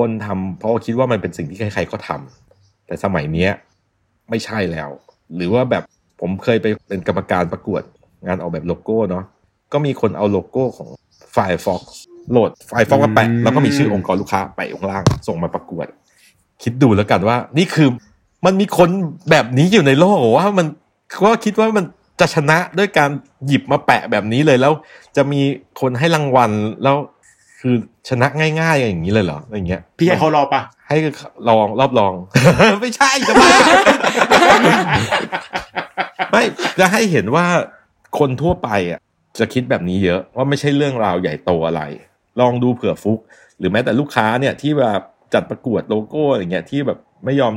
[0.00, 3.50] คนทำเพราะว่าคิดว่ามันเป็นสิ่งที่ใครๆก็ทำแต่สมัยเนี้ย
[4.30, 4.90] ไม่ใช่แล้ว
[5.36, 5.82] หรือว่าแบบ
[6.20, 7.82] ผมเคยไปเป็นกรรมการประกวด
[8.26, 9.24] งานออกแบบโลโก้เนาะ
[9.72, 10.88] ก็มีคนเอาโลโก้ของ
[11.34, 11.82] Firefox
[12.30, 15.86] โหลด Firefox มาแปะแล้วก็มีชื่อองค์กรลูกค้าแปะอยู่ข้างล่างส่งมาประกวด
[16.62, 17.88] คิดดูแล้วกันว่า นี่คือ
[18.46, 18.88] มันมีคน
[19.30, 20.66] แบบนี้อยู่ในโลกเหรอว่ามัน
[21.24, 21.84] ก็คิดว่ามัน
[22.20, 23.10] จะชนะด้วยการ
[23.46, 24.72] หยิบมาแปะแบบนี้เลยแล้ว
[25.16, 25.40] จะมี
[25.80, 26.50] คนให้รางวัล
[26.82, 26.96] แล้ว
[27.60, 27.74] คือ
[28.08, 28.26] ชนะ
[28.60, 30.96] ง่ายๆอย่างนี้เลยเหรออะไรเงี้ยพี่ให้เขารอปะให้
[31.48, 32.12] ลองรอบลอง
[32.80, 33.50] ไม่ใช่จะบ้า
[36.30, 36.42] ไม่
[36.80, 37.46] จะให้เห็นว่า
[38.18, 39.00] คนทั่วไปอะ
[39.38, 41.82] จะคิดแบบนี้เยอะว่าไม่ใช่เรื่องราวใหญ่โตอะไร
[42.40, 43.18] ลองดูเผื่อฟลุก
[43.58, 45.00] หรือแม้แต่ลูกค้าเนี่ยที่แบบ
[45.34, 47.54] จัดประกวดโลโก้อะไรเงี้ยที่แบบไม่ยอม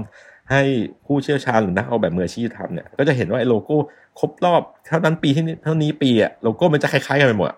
[0.51, 0.61] ให้
[1.05, 3.77] ผู้เชี่ยวชาญหรือนักออกแบบมืออาชีพทำเนี่ย ก็จะเห็นว่าไอ้โลโก้
[4.19, 7.57] ครบรอบเท่านั้นปีที่นี่เท่านี้ปีอะโลโก้มันจะคล้ายๆกันไปหมดอะ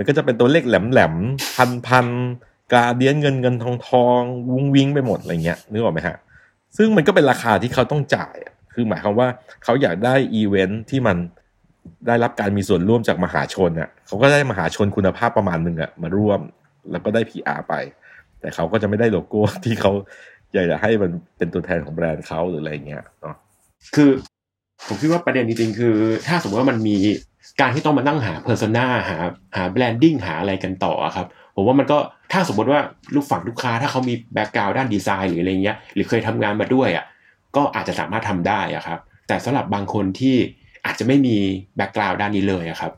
[0.00, 4.20] มันก็จะเป็นตัวเลขแหลมๆพันพันๆ gradient เงินเงินทองทอง
[4.50, 6.16] วุ้งวิ้งไปหมดอะไรเงี้ยนึกออกไหมฮะ
[6.76, 8.36] ซึ่งมันก็เป็นราคาที่เขาต้องจ่าย
[8.74, 9.28] คือหมายความว่า
[9.64, 11.16] เขาอยากได้อีเวนท์ที่มัน
[12.06, 16.40] ได้รับการมีส่วนร่วมจากมหาชนอะเขาก็ได้มหาชนคุณภาพประมาณหนึ่งอะมาร่วม
[16.90, 17.74] แล้วก็ได้ PR ไป
[18.40, 19.92] แต่เขาก็จะไม่ได้โลโก้ที่เขา
[20.52, 23.36] อยากจะให้มันเป็นตัวแทนของแบรนด์เขาหรืออะไรเงี้ยเนาะ
[23.94, 24.10] คือ
[24.86, 25.94] ผมคิดว่าประเด็นจริงๆคือ
[26.26, 26.96] ถ้าสมมติว่ามันมี
[27.60, 29.16] การที่ต้องมานั่งหาเพอร์ซนาหา
[29.56, 31.26] หาแบรนดิ้งหาอะไรกันต่อครับ
[31.56, 31.98] ผมว่ามันก็
[32.32, 32.80] ถ้าสมมติว่า
[33.14, 37.04] ลูกฝั่งลูกค้าถ้าเขามี background ด้านดีไซน์หรืออะไรเงี้ยหรือเคยทำงานมาด้วยอะ
[37.56, 40.36] ก็อาจจะสามารถทำได้อะครับ แต่สำหรับบางคนที่
[40.84, 41.36] อาจจะไม่มี
[41.76, 42.92] background ด้านนี้เลยอะครับ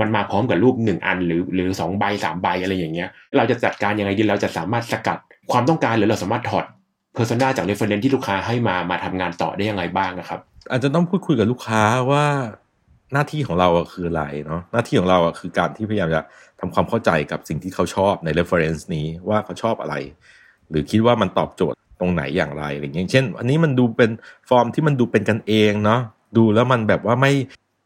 [0.00, 5.18] มันมาพร้อมกับรูปหนึ่งอันหรือหรือสองใบสามใบอะไรอย่างเงี้ย เราจะจัดการยังไงดีเราจะสามารถสกัด
[5.52, 6.64] ความต้องการหรือเราสามารถถอด
[7.14, 10.40] persona จาก reference ที่ลูกค้าให้มามาทำงานต่อได้ยังไงบ้างอะครับ
[10.70, 12.24] อาจจะต้องพูดคุยกับลูกค้าว่า
[13.12, 16.20] หน้าที่ของเราคืออะไรเนาะหน้าที่ของเราคือการที่พยายามจะ
[16.60, 19.94] ทำความเข้าใจกับสิ่งที่เขาชอบใน reference นี้ว่าเขาชอบอะไร
[20.70, 24.10] หรือคิดว่ามันตอบโจทย์ตรงไหนอย่างไรอะไรอย่างเช่น อันนี้มันดูเป็น
[24.48, 26.00] ฟอร์มที่มันดูเป็นกันเองเนาะ
[26.36, 27.32] ดูแล้วมันแบบว่าไม่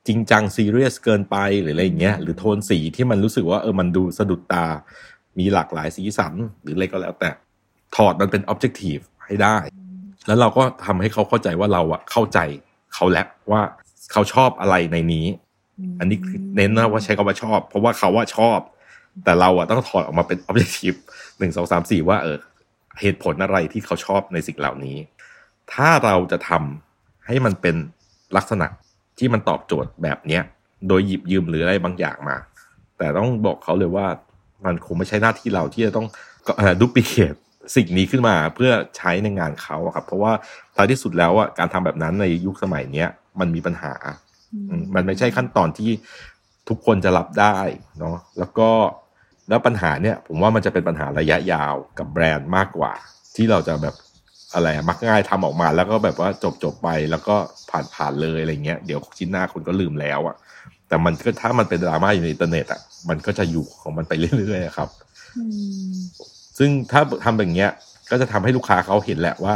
[0.09, 4.67] จริงจังซีเรียสเกินไปหรืออะไรอย่างเงี้ยหรือโทนสีที่มันรู้สึกว่าเออมันดูสะดุดตา
[5.39, 7.31] มีหลากหลายสีสันหรืออะไรก็แล้วแต่
[7.97, 9.57] ถอดมันเป็น objective ให้ได้
[10.27, 12.39] แล้วเราก็ทำให้เขาเข้าใจว่าเราอะเข้าใจ
[12.95, 13.63] เขาแล้วว่า
[14.13, 15.27] เขาชอบอะไรในนี้
[15.99, 18.59] อันนี้คือเน้นนะว่าใช้คำว่าชอบ เพราะว่าเขาว่าชอบ
[19.25, 20.99] แต่เราอะต้องถอดออกมาเป็น objective
[21.39, 22.39] หนึ่งสองสามสี่ว่า เออ
[23.01, 24.97] เหตุผลอะไรที่เขาชอบในสิ่งเหล่านี้
[25.73, 27.77] ถ้าเราจะทำให้มันเป็น
[28.37, 28.67] ลักษณะ
[29.19, 30.43] ที่มันตอบโจทย์แบบเนี้ย
[30.89, 32.37] โดยหยิบยืมหรืออะไรบางอย่างมา
[32.99, 34.07] แต่ต้องบอกเขาเลยว่า
[34.65, 36.07] มันคงไม่ใช่หน้าที่เราที่จะต้อง
[36.81, 37.35] ดูปิเคต
[37.77, 40.33] สิ่งนี้ขึ้นมาเพื่อใช้ในงานเขาอะครับ เพราะว่า
[40.77, 43.09] ท้ายที่สุดแล้วอะการทำแบบนั้นในยุคสมัยเนี้ย
[43.41, 43.93] มันมีปัญหา
[44.71, 45.91] อืมมันไม่ใช่ขั้นตอนที่
[46.69, 47.59] ทุกคนจะรับได้
[47.99, 48.71] เนาะแล้วก็
[49.49, 52.93] แล้วปัญหาเนี่ย ผมว่ามันจะเป็นปัญหาระยะยาวกับแบรนด์มากกว่า
[53.37, 53.95] ที่เราจะแบบ
[54.55, 57.37] อะไรอะมักง่ายทำออกมา แล้วก็แบบว่าจบจบไปแล้วก็
[57.71, 60.37] ผ่านผ่านเลยอะไรเงี้ยเดี๋ยวชิ้นหน้าคนก็ลืมแล้วอะ
[60.89, 64.89] แต่มันก็ถ้ามันเป็นดราม่าอยู่ในอินเทอร์เน็ตอะมันก็จะอยู่ของมันไปเรื่อยๆอะครับ
[65.39, 65.45] อื
[65.91, 65.95] ม
[66.59, 67.71] ซึ่งถ้าทำแบบเนี้ย
[68.11, 69.55] ก็จะทำให้ลูกค้าเขาเห็นแหละว่า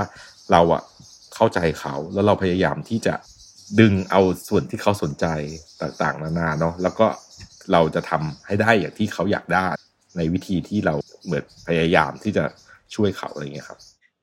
[0.53, 0.83] เราอะ
[1.35, 3.15] เข้าใจเขาแล้วเราพยายามที่จะ
[3.81, 5.27] ดึงเอาส่วนที่เขาสนใจ
[5.83, 7.07] ต่างๆ นานาเนาะแล้วก็
[7.73, 9.67] เราจะทำให้ได้อย่างที่เขาอยากได้
[10.17, 10.95] ในวิธีที่เรา
[11.25, 12.45] เหมือนพยายามที่จะ
[12.95, 13.81] ช่วยเขาอะไรเงี้ยครับ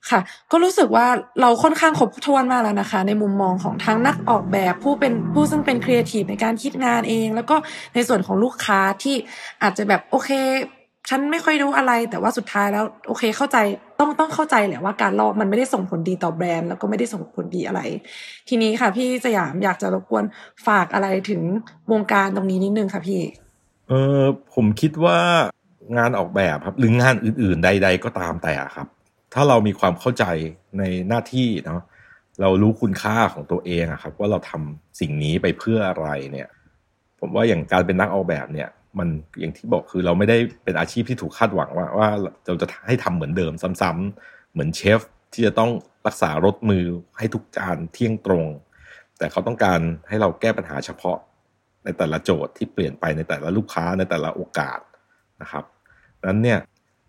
[0.09, 0.19] ค่ะ
[0.51, 1.07] ก็รู้สึกว่า
[1.41, 7.55] เราค่อนข้างครบถ้วนมากแล้วนะคะ ในมุมมองของทั้งนักออกแบบผู้เป็นผู้ซึ่งเป็นครีเอทีฟในการคิดงานเอง แล้วก็
[7.93, 9.15] ในส่วนของลูกค้าที่
[9.63, 10.29] อาจจะแบบโอเค
[11.09, 13.57] ฉันไม่ค่อยรู้อะไรแต่ว่าสุดท้ายแล้ว โอเคเข้าใจ
[13.99, 17.81] ต้องต้องเข้าใจแหละว่าการลอกมันไม่ได้ส่งผลดีต่อแบรนด์ แล้วก็ไม่ได้ส่งผลดีอะไร
[18.49, 20.23] ทีนี้ค่ะ พี่สยามอยากจะรบกวน
[20.67, 21.41] ฝากอะไรถึง
[21.91, 23.21] วงการตรงนี้นิดนึงค่ะพี่
[23.87, 24.21] เออ
[24.53, 25.19] ผมคิดว่า
[25.97, 28.87] งานออกแบบครับ หรืองานอื่น ๆ ใด ๆ ก็ตามแต่ครับ
[29.33, 30.25] ถ้าเรามีความเข้าใจ
[30.77, 31.81] ในหน้าที่เนาะ
[32.41, 36.47] เรารู้คุณค่าของตัวเองอะครับ ว่าเราทำสิ่งนี้ไปเพื่ออะไรเนี่ย
[37.19, 38.69] ผมว่าอย่างการเป็นนักออกแบบเนี่ย
[38.99, 42.09] มันอย่างที่บอกคือเราไม่ได้เป็นอาชีพที่ถูกคาดหวังว่าว่า
[42.45, 44.99] เราจะให้ทำเหมือนเดิมซ้ำๆเหมือนเชฟ
[45.33, 45.71] ที่จะต้อง
[46.07, 46.85] รักษารสมือ
[47.17, 48.45] ให้ทุกจานเที่ยงตรง
[49.17, 51.17] แต่เขาต้องการให้เราแก้ปัญหาเฉพาะ
[51.83, 54.79] ในแต่ละโจทย์ที่เปลี่ยนไปในแต่ละลูกค้าในแต่ละโอกาส
[55.41, 55.63] นะครับ
[56.25, 56.59] นั้นเนี่ย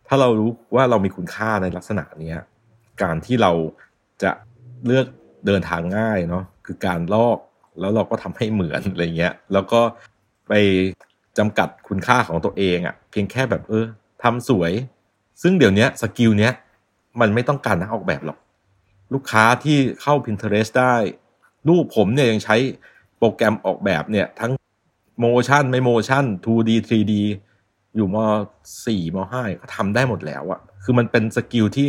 [0.06, 2.34] ถ้าเรารู้ว่าเรามีคุณค่าในลักษณะนี้
[3.02, 3.52] การที่เรา
[4.22, 4.32] จะ
[4.86, 5.06] เลือก
[5.46, 7.38] เดินทางง่ายเนาะคือการลอก
[7.80, 9.80] แล้วเราก็ทำให้เหมือนอะไรเงี้ยแล้วก็
[10.48, 10.52] ไป
[11.38, 13.84] จำกัดคุณค่าของตัวเองอะ่ะ เพียงแค่แบบเออ
[14.22, 14.72] ทำสวย
[15.42, 16.52] ซึ่งเดี๋ยวเนี้ย skill เนี้ย
[17.20, 18.38] มันไม่ต้องการนักออกแบบหรอก
[19.14, 20.94] ลูกค้าที่เข้า Pinterest ได้
[21.68, 22.56] รูปผมเนี่ยยังใช้
[23.18, 24.52] โปรแกรมออกแบบเนี่ย ทั้ง
[25.24, 27.12] motion ไม่ motion 2D 3D
[27.96, 28.16] อยู่ม
[28.86, 31.86] สี่มห้าก็ทำได้หมดแล้วอะคือมันเป็น skill ที่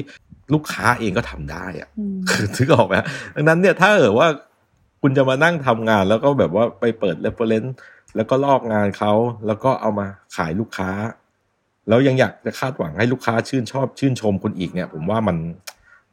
[0.54, 2.96] ลูกค้าเองก็ทำได้อะอืมคือถึกออกไหม
[3.36, 4.28] ดังนั้นเนี่ยถ้าเกิดว่า
[5.02, 7.72] คุณจะมานั่งทำงานแล้วก็แบบว่าไปเปิด reference
[8.16, 9.14] แล้วก็ลอกงานเขา
[9.48, 10.90] แล้วก็เอามาขายลูกค้า
[11.88, 15.38] แล้วยังอยากจะคาดหวังให้ลูกค้าชื่นชอบชื่นชมคุณอีกเนี่ย ผมว่ามัน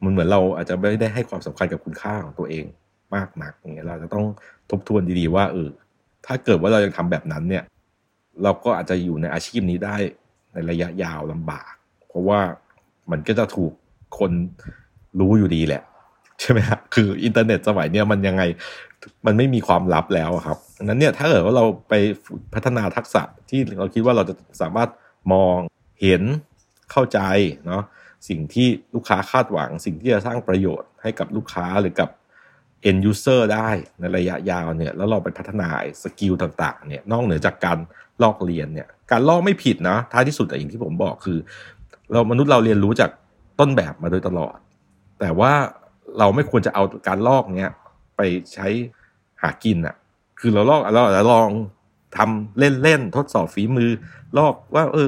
[0.03, 2.65] มันเหมือนเราอาจจะไม่ได้ให้ความสำคัญกับคุณค่าของตัวเอง
[3.15, 4.25] มากนักอย่างเงี้ยเราจะต้อง
[4.69, 5.69] ทบทวนดีๆว่าเออ
[6.25, 7.63] ถ้าเกิดว่าเรายังทำแบบนั้นเนี่ย
[8.43, 9.95] เราก็อาจจะอยู่ในอาชีพนี้ได้
[10.53, 11.71] ในระยะยาวลำบาก
[12.07, 12.39] เพราะว่า
[13.11, 13.71] มันก็จะถูก
[14.19, 14.31] คน
[15.19, 15.83] รู้อยู่ดีแหละ
[16.39, 18.43] ใช่ไหมฮะคืออินเทอร์เน็ตสมัยเนี้ยมันยังไง
[19.25, 21.93] มันไม่มีความลับแล้วครับ ดังนั้นเนี่ยถ้าเกิดว่าเราไป
[22.53, 24.89] พัฒนาทักษะที่เราคิดว่าเราจะสามารถ
[25.33, 25.57] มอง
[26.01, 26.23] เห็น
[26.91, 27.19] เข้าใจ
[27.67, 27.83] เนาะ
[28.29, 32.09] สิ่งที่ลูกค้าคาดหวัง สิ่งที่จะสร้างประโยชน์ให้กับลูกค้าหรือกับ
[32.89, 33.69] end user ได้
[33.99, 35.69] ในระยะยาวเนี่ยแล้วเราไปพัฒนา
[36.03, 37.77] skill ต่างๆเนี่ยนอกเหนือจากการ
[38.23, 41.37] ลอกเลียนเนี่ยการลอกไม่ผิดนะท้ายที่สุดแต่อย่างที่ผมบอกคือ
[42.11, 43.11] เรามนุษย์เราเรียนรู้จาก
[43.59, 44.57] ต้นแบบมาโดยตลอด
[45.19, 45.53] แต่ว่า
[46.19, 47.71] เราไม่ควรจะเอาการลอกเนี้ย
[48.17, 48.21] ไป
[48.53, 48.67] ใช้
[49.41, 49.95] หากินอะ
[50.39, 51.49] คือเราลอกเราอาจจะลอง
[52.17, 53.91] ทำเล่นๆทดสอบฝีมือ
[54.37, 55.07] ลอกว่าเออ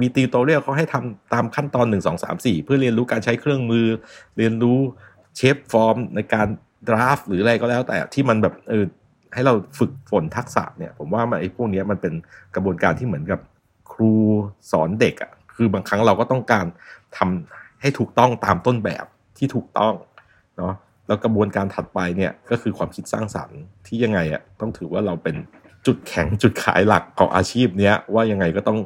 [0.00, 3.86] มี tutorial เขาให้ทำตามขั้นตอนหนึ่งสองสามสี่เพื่อเรียนรู้การใช้เครื่องมือ
[4.38, 4.78] เรียนรู้
[5.36, 6.46] shape form ในการ
[6.88, 8.84] ดราฟหรืออะไรก็แล้ว แต่ที่มันแบบเออ
[9.34, 12.14] ให้เราฝึกฝนทักษะเนี่ย ผมว่ามันไอ้พวกนี้มันเป็น
[12.54, 13.40] กระบวนการที่เหมือนกับ
[13.92, 14.12] ครู
[14.72, 16.66] สอนเด็กอะ่ะคือบางครั้งเราก็ต้องการ
[17.16, 19.04] ทำให้ถูกต้องตามต้นแบบ
[19.38, 19.94] ที่ถูกต้อง
[20.56, 20.74] เนาะ
[21.08, 25.36] แล้วกระบวนการถัดไปเนี่ยก็คือความคิดสร้างสรรค์ที่ยังไงอะ่ะต้องถือว่าเราเป็น
[25.86, 28.78] จุดแข็งจุดขายหลักของอาชีพเนี้ยว่ายังไงก็ต้อง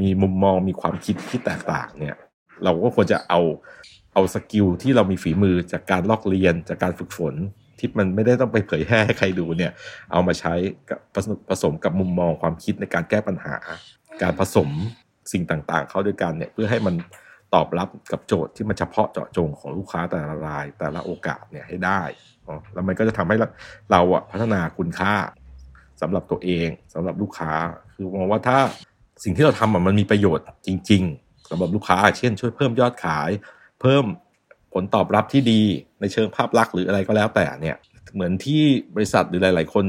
[0.00, 2.16] มีมุมมองมีความคิดที่แตกต่างเนี่ย
[2.64, 3.40] เราก็ควรจะเอา
[4.14, 7.34] เอา skill ที่เรามีฝีมือจากการลอกเลียนจากการฝึกฝน
[7.78, 9.72] ที่มันไม่ได้ต้องไปเผยแพร่ให้ใครดูเนี่ย
[10.12, 10.54] เอามาใช้
[10.90, 13.54] กับผสผสมกับมุมมองความคิดในการแก้ปัญหา
[14.22, 14.68] การผสม
[15.32, 16.94] สิ่งต่างๆ เข้าด้วยกันเนี่ยเพื่อให้มัน
[17.54, 22.00] ตอบรับกับโจทย์ที่มันเฉพาะเจาะจงของลูกค้าแต่ละรายแต่ละโอกาสเนี่ยให้ได้
[22.74, 23.36] แล้วมันก็จะทำให้
[23.90, 25.14] เราอะพัฒนาคุณค่า
[26.00, 27.52] สำหรับตัวเองสำหรับลูกค้า
[27.94, 28.58] คือมองว่าถ้า
[29.24, 33.30] สิ่งที่เราทำมันมีประโยชน์จริง ๆสำหรับลูกค้า เช่น ช่วยเพิ่มยอดขาย
[33.80, 34.04] เพิ่ม
[34.72, 35.60] ผลตอบรับที่ดี
[36.00, 37.76] ในเชิงภาพลักษณ์หรืออะไรก็แล้วแต่เนี่ย
[38.14, 38.62] เหมือนที่
[38.94, 39.84] บริษัทหรือหลาย ๆ คน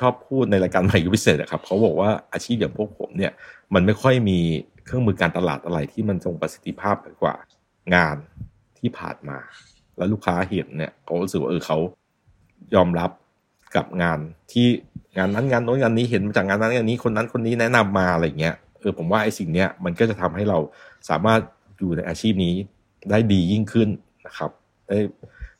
[0.00, 3.32] ชอบพูดในรายการใหม่ยุพิเศษอะครับเขาบอกว่าอาชีพอย่างพวกผมเนี่ย
[3.74, 4.40] มันไม่ค่อยมี
[4.86, 7.34] เครื่องมือการตลาดอะไรที่มันทรงประสิทธิภาพกว่า
[7.94, 8.16] งาน
[8.78, 9.38] ที่ผ่านมา
[9.96, 11.78] แล้วลูกค้าเห็นเนี่ยเขารู้สึกว่าเออเขา
[12.74, 13.10] ยอมรับ
[13.76, 14.18] กับงาน
[14.52, 14.66] ที่
[15.16, 20.58] งานนั้นงานโน้นงานนี้เห็นมาจากงานนั้นงานนี้คนนั้นคนนี้แนะนำมาอะไรเงี้ยเออผมว่าไอ้สิ่งเนี้ยมันก็จะทำให้เรา
[21.08, 21.40] สามารถ
[21.78, 22.54] อยู่ในอาชีพนี้
[23.10, 23.88] ได้ดียิ่งขึ้น
[24.26, 24.50] นะครับ
[24.88, 24.98] ได้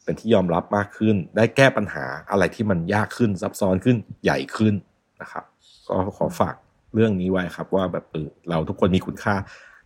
[0.04, 4.74] เป็นที่ยอมรับมากขึ้น ได้แก้ปัญหาอะไรที่มันยากขึ้นซับซ้อนขึ้นใหญ่ขึ้น
[5.22, 5.44] นะครับ
[5.88, 6.54] ก็ขอฝาก
[6.96, 9.34] เรื่องนี้ไว้ครับ ว่าแบบเออเราทุกคนมีคุณค่า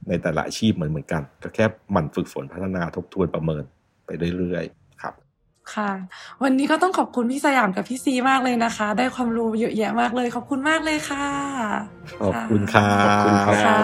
[0.09, 3.65] ในแต่ละอาชีพเหมือนเหมือนกัน ก็แค่หมั่นฝึกฝนพัฒนาทบทวนประเมิน
[4.07, 5.15] ไปเรื่อยๆครับ
[5.75, 5.91] ค่ะ
[6.43, 11.27] วันนี้ก็ต้องขอบคุณพี่สยามกับพี่ซีมากเลยนะคะ ได้ความรู้เยอะแยะมากเลย ขอบคุณมากเลยค่ะ
[12.21, 13.81] ขอบคุณครับขอบคุณครับค่ะ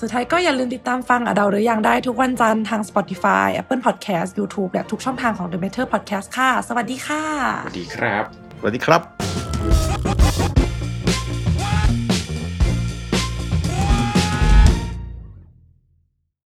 [0.00, 7.22] สุดท้ายก็อย่าลืมติดตามฟังอดาหรือยังได้ทุกวันจันทร์ทาง Spotify Apple Podcast YouTube และทุกช่องทางของ The Better Podcast ค่ะ สวัสดีค่ะ
[7.64, 8.24] สวัสดีครับ
[8.60, 9.33] สวัสดีครับ